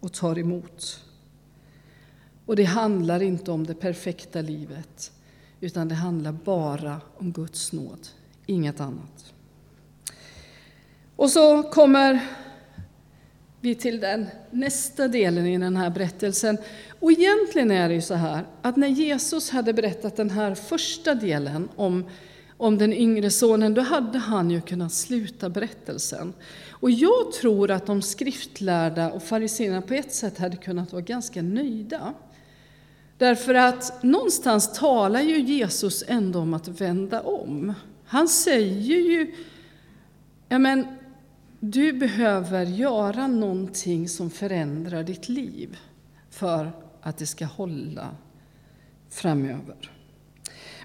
och 0.00 0.12
tar 0.12 0.38
emot. 0.38 1.04
Och 2.46 2.56
det 2.56 2.64
handlar 2.64 3.22
inte 3.22 3.50
om 3.50 3.66
det 3.66 3.74
perfekta 3.74 4.40
livet, 4.40 5.12
utan 5.60 5.88
det 5.88 5.94
handlar 5.94 6.32
bara 6.32 7.00
om 7.16 7.32
Guds 7.32 7.72
nåd, 7.72 8.08
inget 8.46 8.80
annat. 8.80 9.34
Och 11.16 11.30
så 11.30 11.62
kommer 11.62 12.20
vi 13.60 13.74
till 13.74 14.00
den 14.00 14.26
nästa 14.50 15.08
delen 15.08 15.46
i 15.46 15.58
den 15.58 15.76
här 15.76 15.90
berättelsen. 15.90 16.58
Och 17.00 17.12
egentligen 17.12 17.70
är 17.70 17.88
det 17.88 17.94
ju 17.94 18.02
så 18.02 18.14
här 18.14 18.44
att 18.62 18.76
när 18.76 18.88
Jesus 18.88 19.50
hade 19.50 19.72
berättat 19.72 20.16
den 20.16 20.30
här 20.30 20.54
första 20.54 21.14
delen 21.14 21.68
om, 21.76 22.04
om 22.56 22.78
den 22.78 22.92
yngre 22.92 23.30
sonen, 23.30 23.74
då 23.74 23.80
hade 23.82 24.18
han 24.18 24.50
ju 24.50 24.60
kunnat 24.60 24.92
sluta 24.92 25.48
berättelsen. 25.48 26.32
Och 26.80 26.90
jag 26.90 27.32
tror 27.32 27.70
att 27.70 27.86
de 27.86 28.02
skriftlärda 28.02 29.10
och 29.10 29.22
fariséerna 29.22 29.82
på 29.82 29.94
ett 29.94 30.14
sätt 30.14 30.38
hade 30.38 30.56
kunnat 30.56 30.92
vara 30.92 31.02
ganska 31.02 31.42
nöjda. 31.42 32.14
Därför 33.18 33.54
att 33.54 34.02
någonstans 34.02 34.78
talar 34.78 35.20
ju 35.20 35.40
Jesus 35.40 36.04
ändå 36.06 36.38
om 36.38 36.54
att 36.54 36.68
vända 36.68 37.20
om. 37.20 37.74
Han 38.04 38.28
säger 38.28 39.00
ju, 39.00 39.34
ja 40.48 40.58
men 40.58 40.86
du 41.60 41.92
behöver 41.92 42.64
göra 42.64 43.26
någonting 43.26 44.08
som 44.08 44.30
förändrar 44.30 45.02
ditt 45.02 45.28
liv 45.28 45.78
för 46.30 46.72
att 47.00 47.18
det 47.18 47.26
ska 47.26 47.44
hålla 47.44 48.16
framöver. 49.10 49.92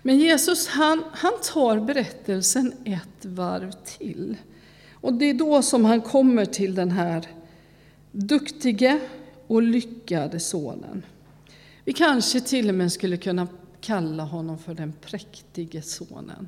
Men 0.02 0.20
Jesus 0.20 0.68
han, 0.68 1.04
han 1.12 1.34
tar 1.54 1.80
berättelsen 1.80 2.74
ett 2.86 3.26
varv 3.26 3.72
till. 3.72 4.38
Och 5.02 5.14
det 5.14 5.26
är 5.26 5.34
då 5.34 5.62
som 5.62 5.86
han 5.86 6.02
kommer 6.02 6.46
till 6.46 6.76
den 6.76 6.92
här 6.92 7.28
duktige 8.12 9.00
och 9.48 9.62
lyckade 9.62 10.40
sonen. 10.40 11.04
Vi 11.86 11.94
kanske 11.94 12.42
till 12.42 12.70
och 12.70 12.76
med 12.76 12.92
skulle 12.92 13.18
kunna 13.18 13.48
kalla 13.82 14.24
honom 14.24 14.58
för 14.58 14.74
den 14.74 14.94
präktige 15.02 15.82
sonen. 15.82 16.48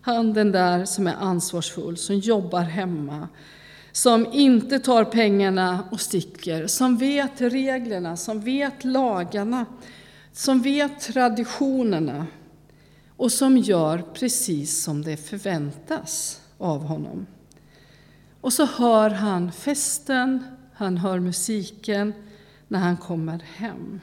Han 0.00 0.32
den 0.32 0.52
där 0.52 0.84
som 0.84 1.06
är 1.06 1.14
ansvarsfull, 1.14 1.96
som 1.96 2.16
jobbar 2.18 2.60
hemma, 2.60 3.28
som 3.92 4.26
inte 4.32 4.78
tar 4.78 5.04
pengarna 5.04 5.88
och 5.90 6.00
sticker, 6.00 6.66
som 6.66 6.96
vet 6.96 7.40
reglerna, 7.40 8.16
som 8.16 8.40
vet 8.40 8.84
lagarna, 8.84 9.66
som 10.32 10.62
vet 10.62 11.00
traditionerna 11.00 12.26
och 13.16 13.32
som 13.32 13.58
gör 13.58 14.04
precis 14.14 14.82
som 14.82 15.02
det 15.02 15.16
förväntas 15.16 16.40
av 16.58 16.82
honom. 16.82 17.26
Och 18.40 18.52
så 18.52 18.64
hör 18.64 19.10
han 19.10 19.52
festen, 19.52 20.44
han 20.74 20.96
hör 20.96 21.20
musiken 21.20 22.14
när 22.68 22.78
han 22.78 22.96
kommer 22.96 23.38
hem. 23.38 24.00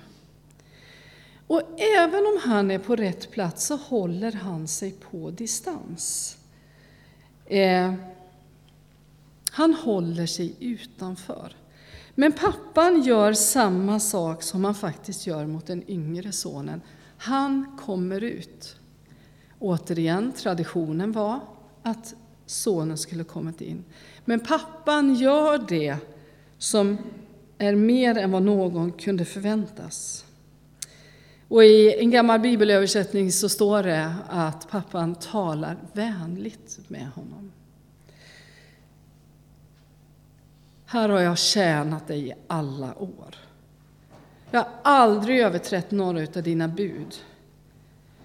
Och 1.48 1.62
även 1.98 2.26
om 2.26 2.39
han 2.43 2.71
är 2.71 2.80
på 2.80 2.95
rätt 2.95 3.32
plats 3.32 3.65
så 3.65 3.76
håller 3.76 4.32
han 4.32 4.67
sig 4.67 4.91
på 4.91 5.32
distans. 5.32 6.38
Eh, 7.45 7.93
han 9.52 9.74
håller 9.74 10.26
sig 10.26 10.56
utanför. 10.60 11.56
Men 12.15 12.32
pappan 12.32 13.02
gör 13.02 13.34
samma 13.34 14.00
sak 14.00 14.43
som 14.43 14.63
han 14.63 14.76
faktiskt 14.76 15.28
gör 15.28 15.45
mot 15.45 15.67
den 15.67 15.89
yngre 15.89 16.32
sonen. 16.32 16.82
Han 17.17 17.78
kommer 17.78 18.21
ut. 18.24 18.76
Återigen, 19.60 20.32
traditionen 20.32 21.12
var 21.12 21.39
att 21.84 22.15
sonen 22.45 22.97
skulle 22.97 23.23
kommit 23.23 23.62
in. 23.62 23.84
Men 24.25 24.39
pappan 24.39 25.15
gör 25.15 25.65
det 25.67 25.97
som 26.58 26.97
är 27.58 27.75
mer 27.75 28.17
än 28.17 28.31
vad 28.31 28.41
någon 28.41 28.91
kunde 28.91 29.25
förväntas. 29.25 30.25
Och 31.47 31.63
I 31.63 31.99
en 31.99 32.12
gammal 32.12 32.39
bibelöversättning 32.39 33.31
så 33.31 33.49
står 33.49 33.84
det 33.84 34.15
att 34.29 34.69
pappan 34.69 35.15
talar 35.15 35.77
vänligt 35.93 36.79
med 36.88 37.08
honom. 37.08 37.51
Här 40.86 41.10
har 41.10 41.19
jag 41.19 41.38
tjänat 41.38 42.08
dig 42.08 42.27
i 42.27 42.34
alla 42.47 42.95
år. 42.99 43.36
Jag 44.51 44.60
har 44.60 44.69
aldrig 44.81 45.39
överträtt 45.39 45.91
några 45.91 46.21
av 46.21 46.43
dina 46.43 46.67
bud. 46.67 47.15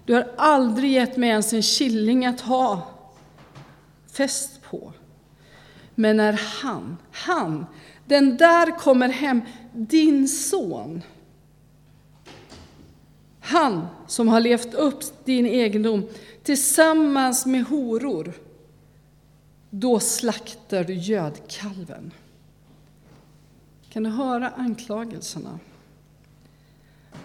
Du 0.05 0.13
har 0.13 0.27
aldrig 0.37 0.91
gett 0.91 1.17
mig 1.17 1.29
ens 1.29 1.53
en 1.53 1.61
killing 1.61 2.25
att 2.25 2.41
ha 2.41 2.87
Fäst 4.11 4.61
på. 4.61 4.93
Men 5.95 6.17
när 6.17 6.33
han, 6.61 6.97
han, 7.11 7.65
den 8.05 8.37
där 8.37 8.77
kommer 8.77 9.09
hem, 9.09 9.41
din 9.73 10.27
son, 10.27 11.01
han 13.39 13.87
som 14.07 14.27
har 14.27 14.39
levt 14.39 14.73
upp 14.73 15.25
din 15.25 15.45
egendom 15.45 16.07
tillsammans 16.43 17.45
med 17.45 17.63
horor, 17.65 18.33
då 19.69 19.99
slaktar 19.99 20.83
du 20.83 20.93
gödkalven. 20.93 22.11
Kan 23.89 24.03
du 24.03 24.09
höra 24.09 24.49
anklagelserna? 24.49 25.59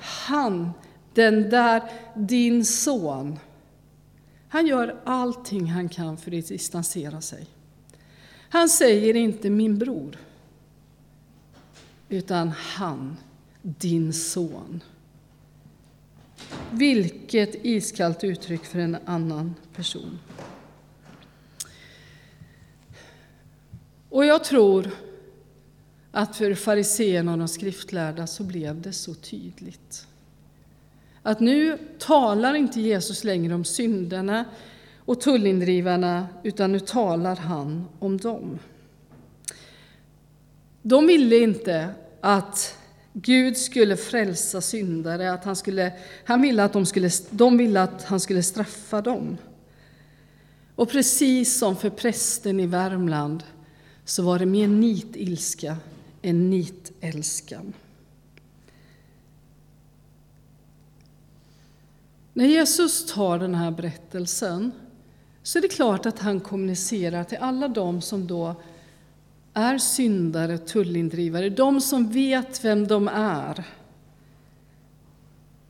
Han, 0.01 0.70
den 1.14 1.51
där, 1.51 1.83
din 2.14 2.64
son, 2.64 3.38
han 4.48 4.66
gör 4.66 5.00
allting 5.04 5.66
han 5.66 5.88
kan 5.88 6.16
för 6.16 6.38
att 6.38 6.48
distansera 6.48 7.20
sig. 7.20 7.46
Han 8.48 8.68
säger 8.68 9.16
inte 9.16 9.50
min 9.50 9.78
bror, 9.78 10.18
utan 12.09 12.48
han, 12.48 13.16
din 13.62 14.12
son. 14.12 14.82
Vilket 16.70 17.64
iskallt 17.64 18.24
uttryck 18.24 18.64
för 18.64 18.78
en 18.78 18.96
annan 19.04 19.54
person. 19.74 20.18
Och 24.09 24.24
jag 24.24 24.44
tror 24.44 24.90
att 26.11 26.37
för 26.37 26.54
fariséerna 26.54 27.32
och 27.32 27.38
de 27.38 27.48
skriftlärda 27.48 28.26
så 28.26 28.44
blev 28.44 28.80
det 28.80 28.92
så 28.92 29.14
tydligt. 29.14 30.06
Att 31.26 31.40
nu 31.40 31.78
talar 31.98 32.54
inte 32.54 32.80
Jesus 32.80 33.24
längre 33.24 33.54
om 33.54 33.64
syndarna 33.64 34.44
och 34.98 35.20
tullindrivarna, 35.20 36.28
utan 36.42 36.72
nu 36.72 36.80
talar 36.80 37.36
han 37.36 37.88
om 37.98 38.18
dem. 38.18 38.58
De 40.82 41.06
ville 41.06 41.38
inte 41.38 41.88
att 42.20 42.78
Gud 43.12 43.56
skulle 43.56 43.96
frälsa 43.96 44.60
syndare, 44.60 45.32
att 45.32 45.44
han, 45.44 45.56
skulle, 45.56 45.92
han 46.24 46.42
ville 46.42 46.64
att 46.64 46.72
de, 46.72 46.86
skulle, 46.86 47.10
de 47.30 47.56
ville 47.56 47.82
att 47.82 48.04
han 48.04 48.20
skulle 48.20 48.42
straffa 48.42 49.02
dem. 49.02 49.36
Och 50.74 50.90
precis 50.90 51.58
som 51.58 51.76
för 51.76 51.90
prästen 51.90 52.60
i 52.60 52.66
Värmland 52.66 53.42
så 54.04 54.22
var 54.22 54.38
det 54.38 54.46
mer 54.46 54.68
nitilska 54.68 55.76
än 56.22 56.50
nitälskan. 56.50 57.72
När 62.37 62.46
Jesus 62.46 63.07
tar 63.07 63.38
den 63.38 63.55
här 63.55 63.70
berättelsen 63.70 64.72
så 65.42 65.59
är 65.59 65.62
det 65.62 65.68
klart 65.68 66.07
att 66.07 66.18
han 66.18 66.40
kommunicerar 66.40 67.25
till 67.25 67.38
alla 67.38 67.68
de 67.68 68.01
som 68.01 68.27
då 68.27 68.55
är 69.55 69.79
syndare, 69.79 70.59
tullindrivare, 70.59 71.49
de 71.51 71.81
som 71.81 72.09
vet 72.09 72.64
vem 72.64 72.87
de 72.87 73.09
är. 73.09 73.64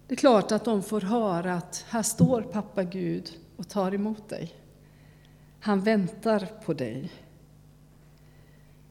Det 0.06 0.14
är 0.14 0.16
klart 0.16 0.52
att 0.52 0.64
de 0.64 0.82
får 0.82 1.00
höra 1.00 1.54
att 1.54 1.84
här 1.88 2.02
står 2.02 2.42
pappa 2.42 2.84
Gud 2.84 3.32
och 3.56 3.68
tar 3.68 3.94
emot 3.94 4.28
dig. 4.28 4.54
Han 5.60 5.80
väntar 5.80 6.48
på 6.64 6.74
dig. 6.74 7.12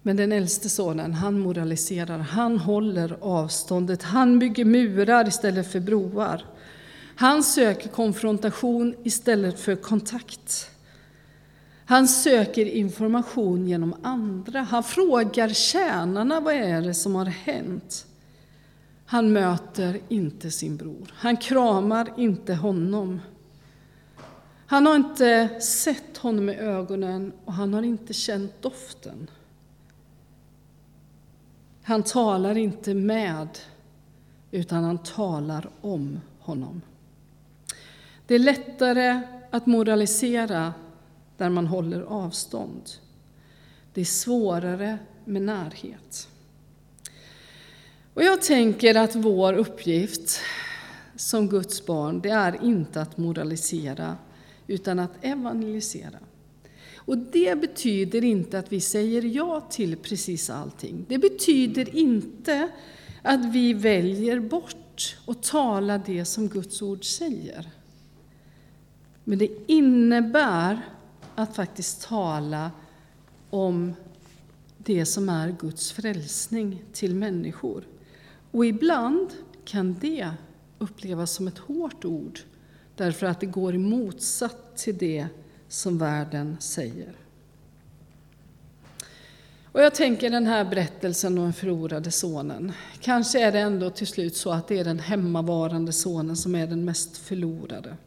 Men 0.02 0.18
den 0.18 0.32
äldste 0.32 0.70
sonen, 0.70 1.14
han 1.14 1.40
moraliserar, 1.40 2.20
han 2.20 2.58
håller 2.58 3.18
avståndet, 3.22 4.04
han 4.04 4.40
bygger 4.40 4.66
murar 4.66 5.28
istället 5.28 5.72
för 5.72 5.80
broar. 5.80 6.42
Han 7.17 7.43
söker 7.43 7.89
konfrontation 7.89 8.95
istället 9.04 9.60
för 9.60 9.75
kontakt. 9.75 10.71
Han 11.86 12.08
söker 12.08 12.65
information 12.65 13.67
genom 13.67 13.95
andra. 14.04 14.62
Han 14.62 14.84
frågar 14.84 15.49
tjänarna 15.49 16.39
vad 16.39 16.54
är 16.54 16.82
det 16.82 16.93
som 16.93 17.15
har 17.15 17.25
hänt. 17.25 18.06
Han 19.06 19.34
möter 19.34 19.99
inte 20.10 20.51
sin 20.51 20.78
bror. 20.78 21.13
Han 21.13 21.38
kramar 21.38 22.13
inte 22.17 22.54
honom. 22.54 23.21
Han 24.67 24.86
har 24.86 24.95
inte 24.95 25.60
sett 25.62 26.17
honom 26.17 26.49
i 26.49 26.56
ögonen 26.56 27.32
och 27.45 27.54
han 27.54 27.73
har 27.73 27.84
inte 27.84 28.13
känt 28.13 28.62
doften. 28.62 29.30
Han 31.84 32.04
talar 32.04 32.58
inte 32.58 32.93
med, 32.93 33.47
utan 34.51 34.84
han 34.84 34.97
talar 34.97 35.69
om 35.82 36.19
honom. 36.39 36.82
Det 38.28 38.36
är 38.36 38.40
lättare 38.40 39.22
att 39.52 39.66
moralisera 39.66 40.74
där 41.38 41.50
man 41.50 41.68
håller 41.68 42.02
avstånd. 42.02 42.82
Det 43.94 44.02
är 44.02 44.06
svårare 44.06 44.98
med 45.26 45.42
närhet. 45.42 46.28
Och 48.14 48.24
jag 48.24 48.42
tänker 48.42 48.96
att 48.96 49.16
vår 49.16 49.54
uppgift 49.54 50.40
som 51.16 51.50
Guds 51.50 51.86
barn, 51.86 52.22
det 52.22 52.30
är 52.30 52.64
inte 52.64 53.02
att 53.02 53.18
moralisera, 53.18 54.18
utan 54.68 55.00
att 55.00 55.12
evangelisera. 55.22 56.20
Och 56.96 57.18
det 57.18 57.62
betyder 57.62 58.24
inte 58.24 58.60
att 58.60 58.72
vi 58.72 58.82
säger 58.82 59.22
ja 59.22 59.62
till 59.70 59.98
precis 59.98 60.50
allting. 60.50 61.06
Det 61.08 61.18
betyder 61.18 61.96
inte 61.96 62.70
att 63.22 63.46
vi 63.46 63.74
väljer 63.74 64.40
bort 64.40 65.18
att 65.28 65.44
tala 65.44 65.98
det 65.98 66.26
som 66.26 66.50
Guds 66.50 66.82
ord 66.82 67.06
säger. 67.06 67.75
Men 69.28 69.38
det 69.38 69.50
innebär 69.68 70.82
att 71.36 71.56
faktiskt 71.56 72.02
tala 72.02 72.72
om 73.50 73.94
det 74.78 75.06
som 75.06 75.30
är 75.30 75.56
Guds 75.60 75.92
frälsning 75.92 76.84
till 76.94 77.16
människor. 77.16 77.84
Och 78.52 78.66
ibland 78.66 79.30
kan 79.66 79.96
det 80.02 80.30
upplevas 80.80 81.32
som 81.32 81.48
ett 81.48 81.58
hårt 81.58 82.06
ord 82.06 82.40
därför 82.96 83.26
att 83.26 83.40
det 83.40 83.46
går 83.46 83.76
i 83.76 83.78
motsatt 83.78 84.78
till 84.78 84.98
det 84.98 85.28
som 85.68 85.98
världen 85.98 86.58
säger. 86.60 87.16
Och 89.72 89.82
jag 89.82 89.96
tänker 89.96 90.30
den 90.30 90.48
här 90.48 90.66
berättelsen 90.66 91.38
om 91.38 91.44
den 91.44 91.54
förlorade 91.54 92.12
sonen. 92.12 92.72
Kanske 93.02 93.40
är 93.40 93.52
det 93.52 93.60
ändå 93.60 93.90
till 93.90 94.08
slut 94.08 94.36
så 94.36 94.52
att 94.52 94.68
det 94.68 94.80
är 94.80 94.84
den 94.84 95.00
hemmavarande 95.00 95.94
sonen 95.94 96.36
som 96.36 96.56
är 96.56 96.68
den 96.68 96.86
mest 96.86 97.18
förlorade. 97.18 97.98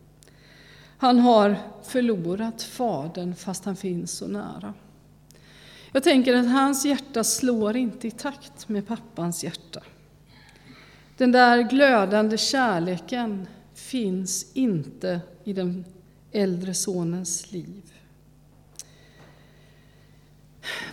Han 0.99 1.19
har 1.19 1.57
förlorat 1.83 2.63
fadern 2.63 3.35
fast 3.35 3.65
han 3.65 3.77
finns 3.77 4.13
så 4.13 4.27
nära. 4.27 4.75
Jag 5.93 6.03
tänker 6.03 6.35
att 6.35 6.51
hans 6.51 6.85
hjärta 6.85 7.25
slår 7.25 7.77
inte 7.77 8.09
i 8.09 8.11
takt 8.11 8.69
med 8.69 8.87
pappans 8.87 9.45
hjärta. 9.45 9.83
Den 11.17 11.33
där 11.33 11.63
glödande 11.63 12.39
kärleken 12.39 13.47
finns 13.75 14.53
inte 14.53 15.21
i 15.45 15.53
den 15.53 15.85
äldre 16.33 16.75
sonens 16.75 17.53
liv. 17.53 17.93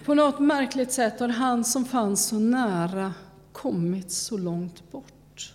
På 0.05 0.13
något 0.13 0.39
märkligt 0.39 0.91
sätt 0.91 1.19
har 1.19 1.27
han 1.27 1.63
som 1.63 1.85
fanns 1.85 2.27
så 2.27 2.39
nära 2.39 3.13
kommit 3.51 4.11
så 4.11 4.37
långt 4.37 4.91
bort. 4.91 5.53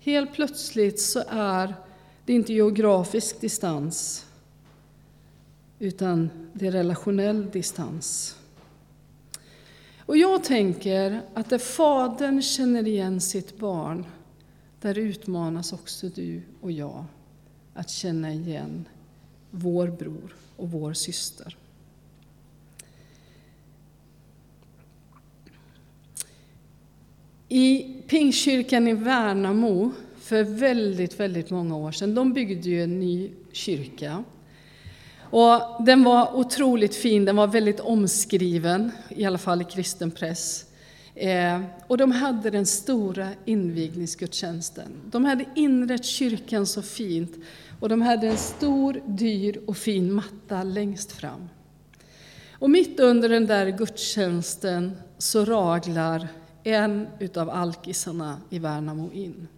Helt 0.00 0.32
plötsligt 0.32 1.00
så 1.00 1.22
är 1.28 1.74
det 2.28 2.32
är 2.32 2.36
inte 2.36 2.52
geografisk 2.52 3.40
distans, 3.40 4.26
utan 5.78 6.30
det 6.52 6.66
är 6.66 6.72
relationell 6.72 7.50
distans. 7.50 8.36
Och 9.98 10.16
jag 10.16 10.44
tänker 10.44 11.22
att 11.34 11.50
där 11.50 11.58
Fadern 11.58 12.42
känner 12.42 12.86
igen 12.86 13.20
sitt 13.20 13.58
barn, 13.58 14.06
där 14.80 14.98
utmanas 14.98 15.72
också 15.72 16.08
du 16.08 16.42
och 16.60 16.72
jag 16.72 17.04
att 17.74 17.90
känna 17.90 18.32
igen 18.32 18.84
vår 19.50 19.88
bror 19.88 20.34
och 20.56 20.70
vår 20.70 20.92
syster. 20.92 21.56
I 27.48 27.82
Pingstkyrkan 28.08 28.88
i 28.88 28.92
Värnamo 28.92 29.92
för 30.28 30.44
väldigt, 30.44 31.20
väldigt 31.20 31.50
många 31.50 31.76
år 31.76 31.92
sedan, 31.92 32.14
de 32.14 32.32
byggde 32.32 32.68
ju 32.68 32.82
en 32.82 33.00
ny 33.00 33.30
kyrka. 33.52 34.24
Och 35.20 35.84
den 35.86 36.04
var 36.04 36.36
otroligt 36.36 36.94
fin, 36.94 37.24
den 37.24 37.36
var 37.36 37.46
väldigt 37.46 37.80
omskriven, 37.80 38.90
i 39.08 39.24
alla 39.24 39.38
fall 39.38 39.60
i 39.60 39.64
kristen 39.64 40.10
press. 40.10 40.64
Eh, 41.14 41.60
och 41.86 41.98
de 41.98 42.12
hade 42.12 42.50
den 42.50 42.66
stora 42.66 43.28
invigningsgudstjänsten. 43.44 44.92
De 45.10 45.24
hade 45.24 45.44
inrett 45.54 46.04
kyrkan 46.04 46.66
så 46.66 46.82
fint 46.82 47.32
och 47.80 47.88
de 47.88 48.02
hade 48.02 48.28
en 48.28 48.36
stor, 48.36 49.00
dyr 49.06 49.60
och 49.66 49.76
fin 49.76 50.12
matta 50.12 50.62
längst 50.62 51.12
fram. 51.12 51.48
Och 52.52 52.70
mitt 52.70 53.00
under 53.00 53.28
den 53.28 53.46
där 53.46 53.66
gudstjänsten 53.66 54.96
så 55.18 55.44
raglar 55.44 56.28
en 56.64 57.06
utav 57.18 57.50
alkisarna 57.50 58.40
i 58.50 58.58
Värnamo 58.58 59.12
in. 59.12 59.48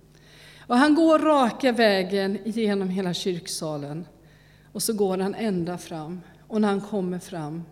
Och 0.70 0.76
han 0.76 0.94
går 0.94 1.18
raka 1.18 1.72
vägen 1.72 2.38
genom 2.44 2.88
hela 2.88 3.14
kyrksalen 3.14 4.06
och 4.72 4.82
så 4.82 4.92
går 4.92 5.18
han 5.18 5.34
ända 5.34 5.78
fram. 5.78 6.20
Och 6.46 6.60
när 6.60 6.68
han 6.68 6.80
kommer 6.80 7.18
fram 7.18 7.62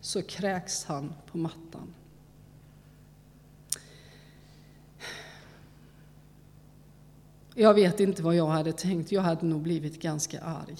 så 0.00 0.22
kräks 0.22 0.84
han 0.84 1.12
på 1.26 1.38
mattan. 1.38 1.94
Jag 7.54 7.74
vet 7.74 8.00
inte 8.00 8.22
vad 8.22 8.36
jag 8.36 8.46
hade 8.46 8.72
tänkt. 8.72 9.12
Jag 9.12 9.22
hade 9.22 9.46
nog 9.46 9.60
blivit 9.60 10.02
ganska 10.02 10.40
arg. 10.40 10.78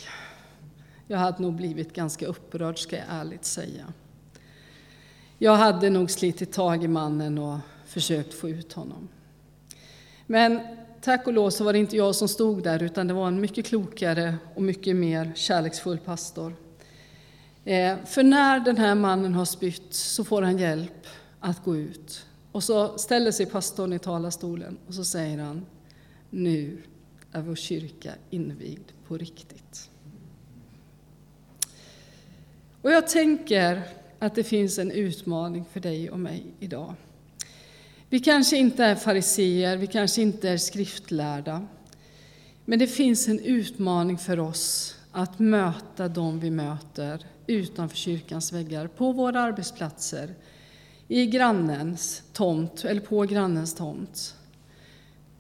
Jag 1.07 1.19
hade 1.19 1.43
nog 1.43 1.55
blivit 1.55 1.93
ganska 1.93 2.27
upprörd, 2.27 2.79
ska 2.79 2.97
jag 2.97 3.07
ärligt 3.09 3.45
säga. 3.45 3.93
Jag 5.39 5.57
hade 5.57 5.91
nog 5.91 6.11
slitit 6.11 6.53
tag 6.53 6.85
i 6.85 6.89
mannen 6.89 7.39
och 7.39 7.59
försökt 7.87 8.35
få 8.35 8.49
ut 8.49 8.73
honom. 8.73 9.09
Men 10.27 10.61
tack 11.05 11.27
och 11.27 11.33
lov 11.33 11.51
så 11.51 11.65
var 11.65 11.73
det 11.73 11.79
inte 11.79 11.97
jag 11.97 12.15
som 12.15 12.29
stod 12.29 12.63
där, 12.63 12.83
utan 12.83 13.07
det 13.07 13.15
var 13.15 13.29
en 13.29 13.41
mycket 13.41 13.67
klokare 13.67 14.37
och 14.55 14.63
mycket 14.63 14.97
mer 14.97 15.33
kärleksfull 15.35 15.99
pastor. 15.99 16.57
Eh, 17.65 17.97
för 18.05 18.23
när 18.23 18.61
den 18.61 18.77
här 18.77 18.95
mannen 18.95 19.35
har 19.35 19.45
spytt 19.45 19.95
så 19.95 20.25
får 20.25 20.43
han 20.43 20.59
hjälp 20.59 21.07
att 21.41 21.65
gå 21.65 21.77
ut. 21.77 22.27
Och 22.53 22.65
så 22.65 22.99
ställer 22.99 23.31
sig 23.31 23.47
pastorn 23.47 23.93
i 23.93 23.99
talarstolen 23.99 24.79
och 24.87 24.95
så 24.95 25.05
säger 25.05 25.39
han, 25.39 25.67
nu 26.31 26.83
är 27.33 27.43
vår 27.43 27.57
kyrka 27.57 28.13
invigd 28.31 28.89
på 29.09 29.19
riktigt. 29.19 29.91
Och 32.83 32.91
jag 32.91 33.09
tänker 33.09 33.83
att 34.19 34.35
det 34.35 34.45
finns 34.45 34.79
en 34.79 34.91
utmaning 34.91 35.65
för 35.73 35.81
dig 35.81 36.11
och 36.11 36.19
mig 36.19 36.47
idag. 36.61 36.95
Vi 38.15 38.21
kanske 38.21 38.57
inte 38.57 38.85
är 38.85 38.95
fariseer, 38.95 39.77
vi 39.77 39.87
kanske 39.87 40.23
inte 40.23 40.49
är 40.49 40.57
skriftlärda. 40.57 41.67
Men 42.65 42.79
det 42.79 42.87
finns 42.87 43.29
en 43.29 43.41
utmaning 43.41 44.19
för 44.19 44.41
oss 44.41 44.97
att 45.13 45.39
möta 45.39 46.09
dem 46.09 46.41
vi 46.41 46.51
möter 46.51 47.27
utanför 47.47 47.97
kyrkans 47.97 48.53
väggar, 48.53 48.87
på 48.87 49.13
våra 49.13 49.41
arbetsplatser, 49.41 50.35
i 51.09 51.27
grannens 51.27 52.23
tomt 52.33 52.85
eller 52.85 53.01
på 53.01 53.23
grannens 53.23 53.75
tomt. 53.75 54.35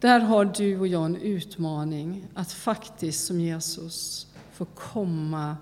Där 0.01 0.21
har 0.21 0.45
du 0.45 0.79
och 0.79 0.89
jag 0.89 1.05
en 1.05 1.17
utmaning 1.17 2.27
att 2.35 2.53
faktiskt 2.53 3.27
som 3.27 3.41
Jesus 3.41 4.27
få 4.53 4.65
komma 4.65 5.57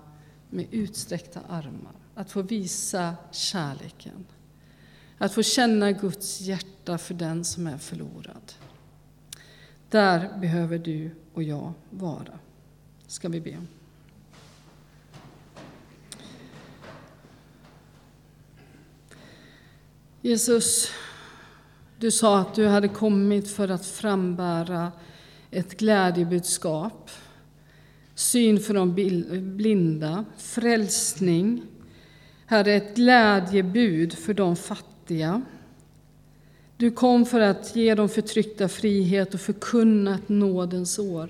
med 0.49 0.65
utsträckta 0.71 1.39
armar, 1.49 1.93
att 2.15 2.31
få 2.31 2.41
visa 2.41 3.15
kärleken. 3.31 4.25
Att 5.23 5.33
få 5.33 5.43
känna 5.43 5.91
Guds 5.91 6.41
hjärta 6.41 6.97
för 6.97 7.13
den 7.13 7.43
som 7.43 7.67
är 7.67 7.77
förlorad. 7.77 8.53
Där 9.89 10.37
behöver 10.39 10.77
du 10.77 11.11
och 11.33 11.43
jag 11.43 11.73
vara. 11.89 12.39
Ska 13.07 13.29
vi 13.29 13.41
be. 13.41 13.57
Jesus, 20.21 20.91
du 21.97 22.11
sa 22.11 22.39
att 22.39 22.55
du 22.55 22.67
hade 22.67 22.87
kommit 22.87 23.51
för 23.51 23.69
att 23.69 23.85
frambära 23.85 24.91
ett 25.51 25.77
glädjebudskap, 25.77 27.09
syn 28.15 28.59
för 28.59 28.73
de 28.73 28.93
blinda, 29.55 30.25
frälsning, 30.37 31.63
Herre, 32.45 32.73
ett 32.73 32.95
glädjebud 32.95 34.13
för 34.13 34.33
de 34.33 34.55
fattiga 34.55 34.92
fattiga. 35.13 35.41
Du 36.77 36.91
kom 36.91 37.25
för 37.25 37.39
att 37.39 37.75
ge 37.75 37.95
de 37.95 38.09
förtryckta 38.09 38.67
frihet 38.67 39.33
och 39.33 39.39
förkunna 39.39 40.15
ett 40.15 40.29
nådens 40.29 40.99
år. 40.99 41.29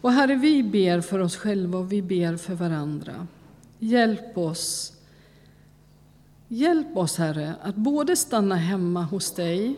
Och 0.00 0.12
Herre, 0.12 0.34
vi 0.34 0.62
ber 0.62 1.00
för 1.00 1.18
oss 1.18 1.36
själva 1.36 1.78
och 1.78 1.92
vi 1.92 2.02
ber 2.02 2.36
för 2.36 2.54
varandra. 2.54 3.26
Hjälp 3.78 4.38
oss. 4.38 4.92
Hjälp 6.48 6.96
oss, 6.96 7.18
Herre, 7.18 7.54
att 7.62 7.74
både 7.74 8.16
stanna 8.16 8.56
hemma 8.56 9.02
hos 9.02 9.34
dig, 9.34 9.76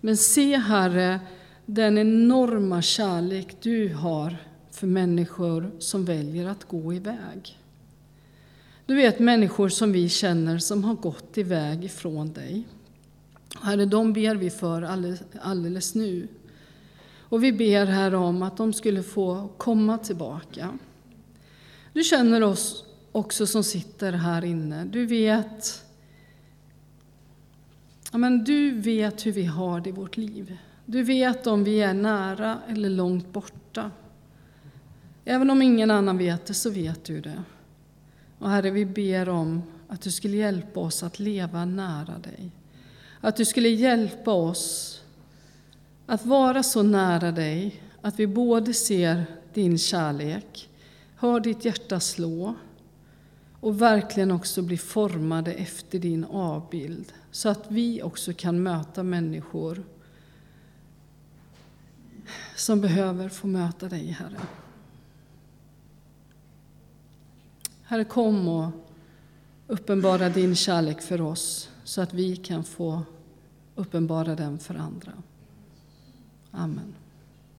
men 0.00 0.16
se, 0.16 0.56
Herre, 0.56 1.20
den 1.66 1.98
enorma 1.98 2.82
kärlek 2.82 3.56
du 3.62 3.94
har 3.94 4.36
för 4.70 4.86
människor 4.86 5.70
som 5.78 6.04
väljer 6.04 6.48
att 6.48 6.64
gå 6.64 6.94
iväg. 6.94 7.58
Du 8.86 8.94
vet 8.94 9.18
människor 9.18 9.68
som 9.68 9.92
vi 9.92 10.08
känner 10.08 10.58
som 10.58 10.84
har 10.84 10.94
gått 10.94 11.38
iväg 11.38 11.84
ifrån 11.84 12.32
dig. 12.32 12.64
Herre, 13.62 13.86
de 13.86 14.12
ber 14.12 14.34
vi 14.34 14.50
för 14.50 14.82
alldeles, 14.82 15.22
alldeles 15.40 15.94
nu. 15.94 16.28
Och 17.28 17.44
vi 17.44 17.52
ber 17.52 17.86
här 17.86 18.14
om 18.14 18.42
att 18.42 18.56
de 18.56 18.72
skulle 18.72 19.02
få 19.02 19.48
komma 19.58 19.98
tillbaka. 19.98 20.78
Du 21.92 22.02
känner 22.02 22.42
oss 22.42 22.84
också 23.12 23.46
som 23.46 23.64
sitter 23.64 24.12
här 24.12 24.44
inne. 24.44 24.84
Du 24.84 25.06
vet, 25.06 25.84
ja, 28.12 28.18
men 28.18 28.44
du 28.44 28.80
vet 28.80 29.26
hur 29.26 29.32
vi 29.32 29.44
har 29.44 29.80
det 29.80 29.88
i 29.88 29.92
vårt 29.92 30.16
liv. 30.16 30.58
Du 30.84 31.02
vet 31.02 31.46
om 31.46 31.64
vi 31.64 31.80
är 31.80 31.94
nära 31.94 32.58
eller 32.68 32.90
långt 32.90 33.32
borta. 33.32 33.90
Även 35.24 35.50
om 35.50 35.62
ingen 35.62 35.90
annan 35.90 36.18
vet 36.18 36.46
det, 36.46 36.54
så 36.54 36.70
vet 36.70 37.04
du 37.04 37.20
det. 37.20 37.42
Och 38.38 38.50
Herre, 38.50 38.70
vi 38.70 38.86
ber 38.86 39.28
om 39.28 39.62
att 39.88 40.00
du 40.00 40.10
skulle 40.10 40.36
hjälpa 40.36 40.80
oss 40.80 41.02
att 41.02 41.18
leva 41.18 41.64
nära 41.64 42.18
dig. 42.18 42.50
Att 43.20 43.36
du 43.36 43.44
skulle 43.44 43.68
hjälpa 43.68 44.32
oss 44.32 44.92
att 46.06 46.26
vara 46.26 46.62
så 46.62 46.82
nära 46.82 47.32
dig 47.32 47.82
att 48.00 48.20
vi 48.20 48.26
både 48.26 48.74
ser 48.74 49.26
din 49.54 49.78
kärlek, 49.78 50.68
hör 51.16 51.40
ditt 51.40 51.64
hjärta 51.64 52.00
slå 52.00 52.54
och 53.60 53.82
verkligen 53.82 54.30
också 54.30 54.62
blir 54.62 54.76
formade 54.76 55.52
efter 55.52 55.98
din 55.98 56.24
avbild 56.24 57.12
så 57.30 57.48
att 57.48 57.64
vi 57.68 58.02
också 58.02 58.32
kan 58.32 58.62
möta 58.62 59.02
människor 59.02 59.82
som 62.56 62.80
behöver 62.80 63.28
få 63.28 63.46
möta 63.46 63.88
dig, 63.88 64.06
Herre. 64.06 64.40
Herre, 67.82 68.04
kom 68.04 68.48
och 68.48 68.70
uppenbara 69.66 70.28
din 70.28 70.56
kärlek 70.56 71.02
för 71.02 71.20
oss 71.20 71.70
så 71.86 72.00
att 72.00 72.14
vi 72.14 72.36
kan 72.36 72.64
få 72.64 73.02
uppenbara 73.74 74.34
den 74.34 74.58
för 74.58 74.74
andra. 74.74 75.12
Amen. 76.50 76.94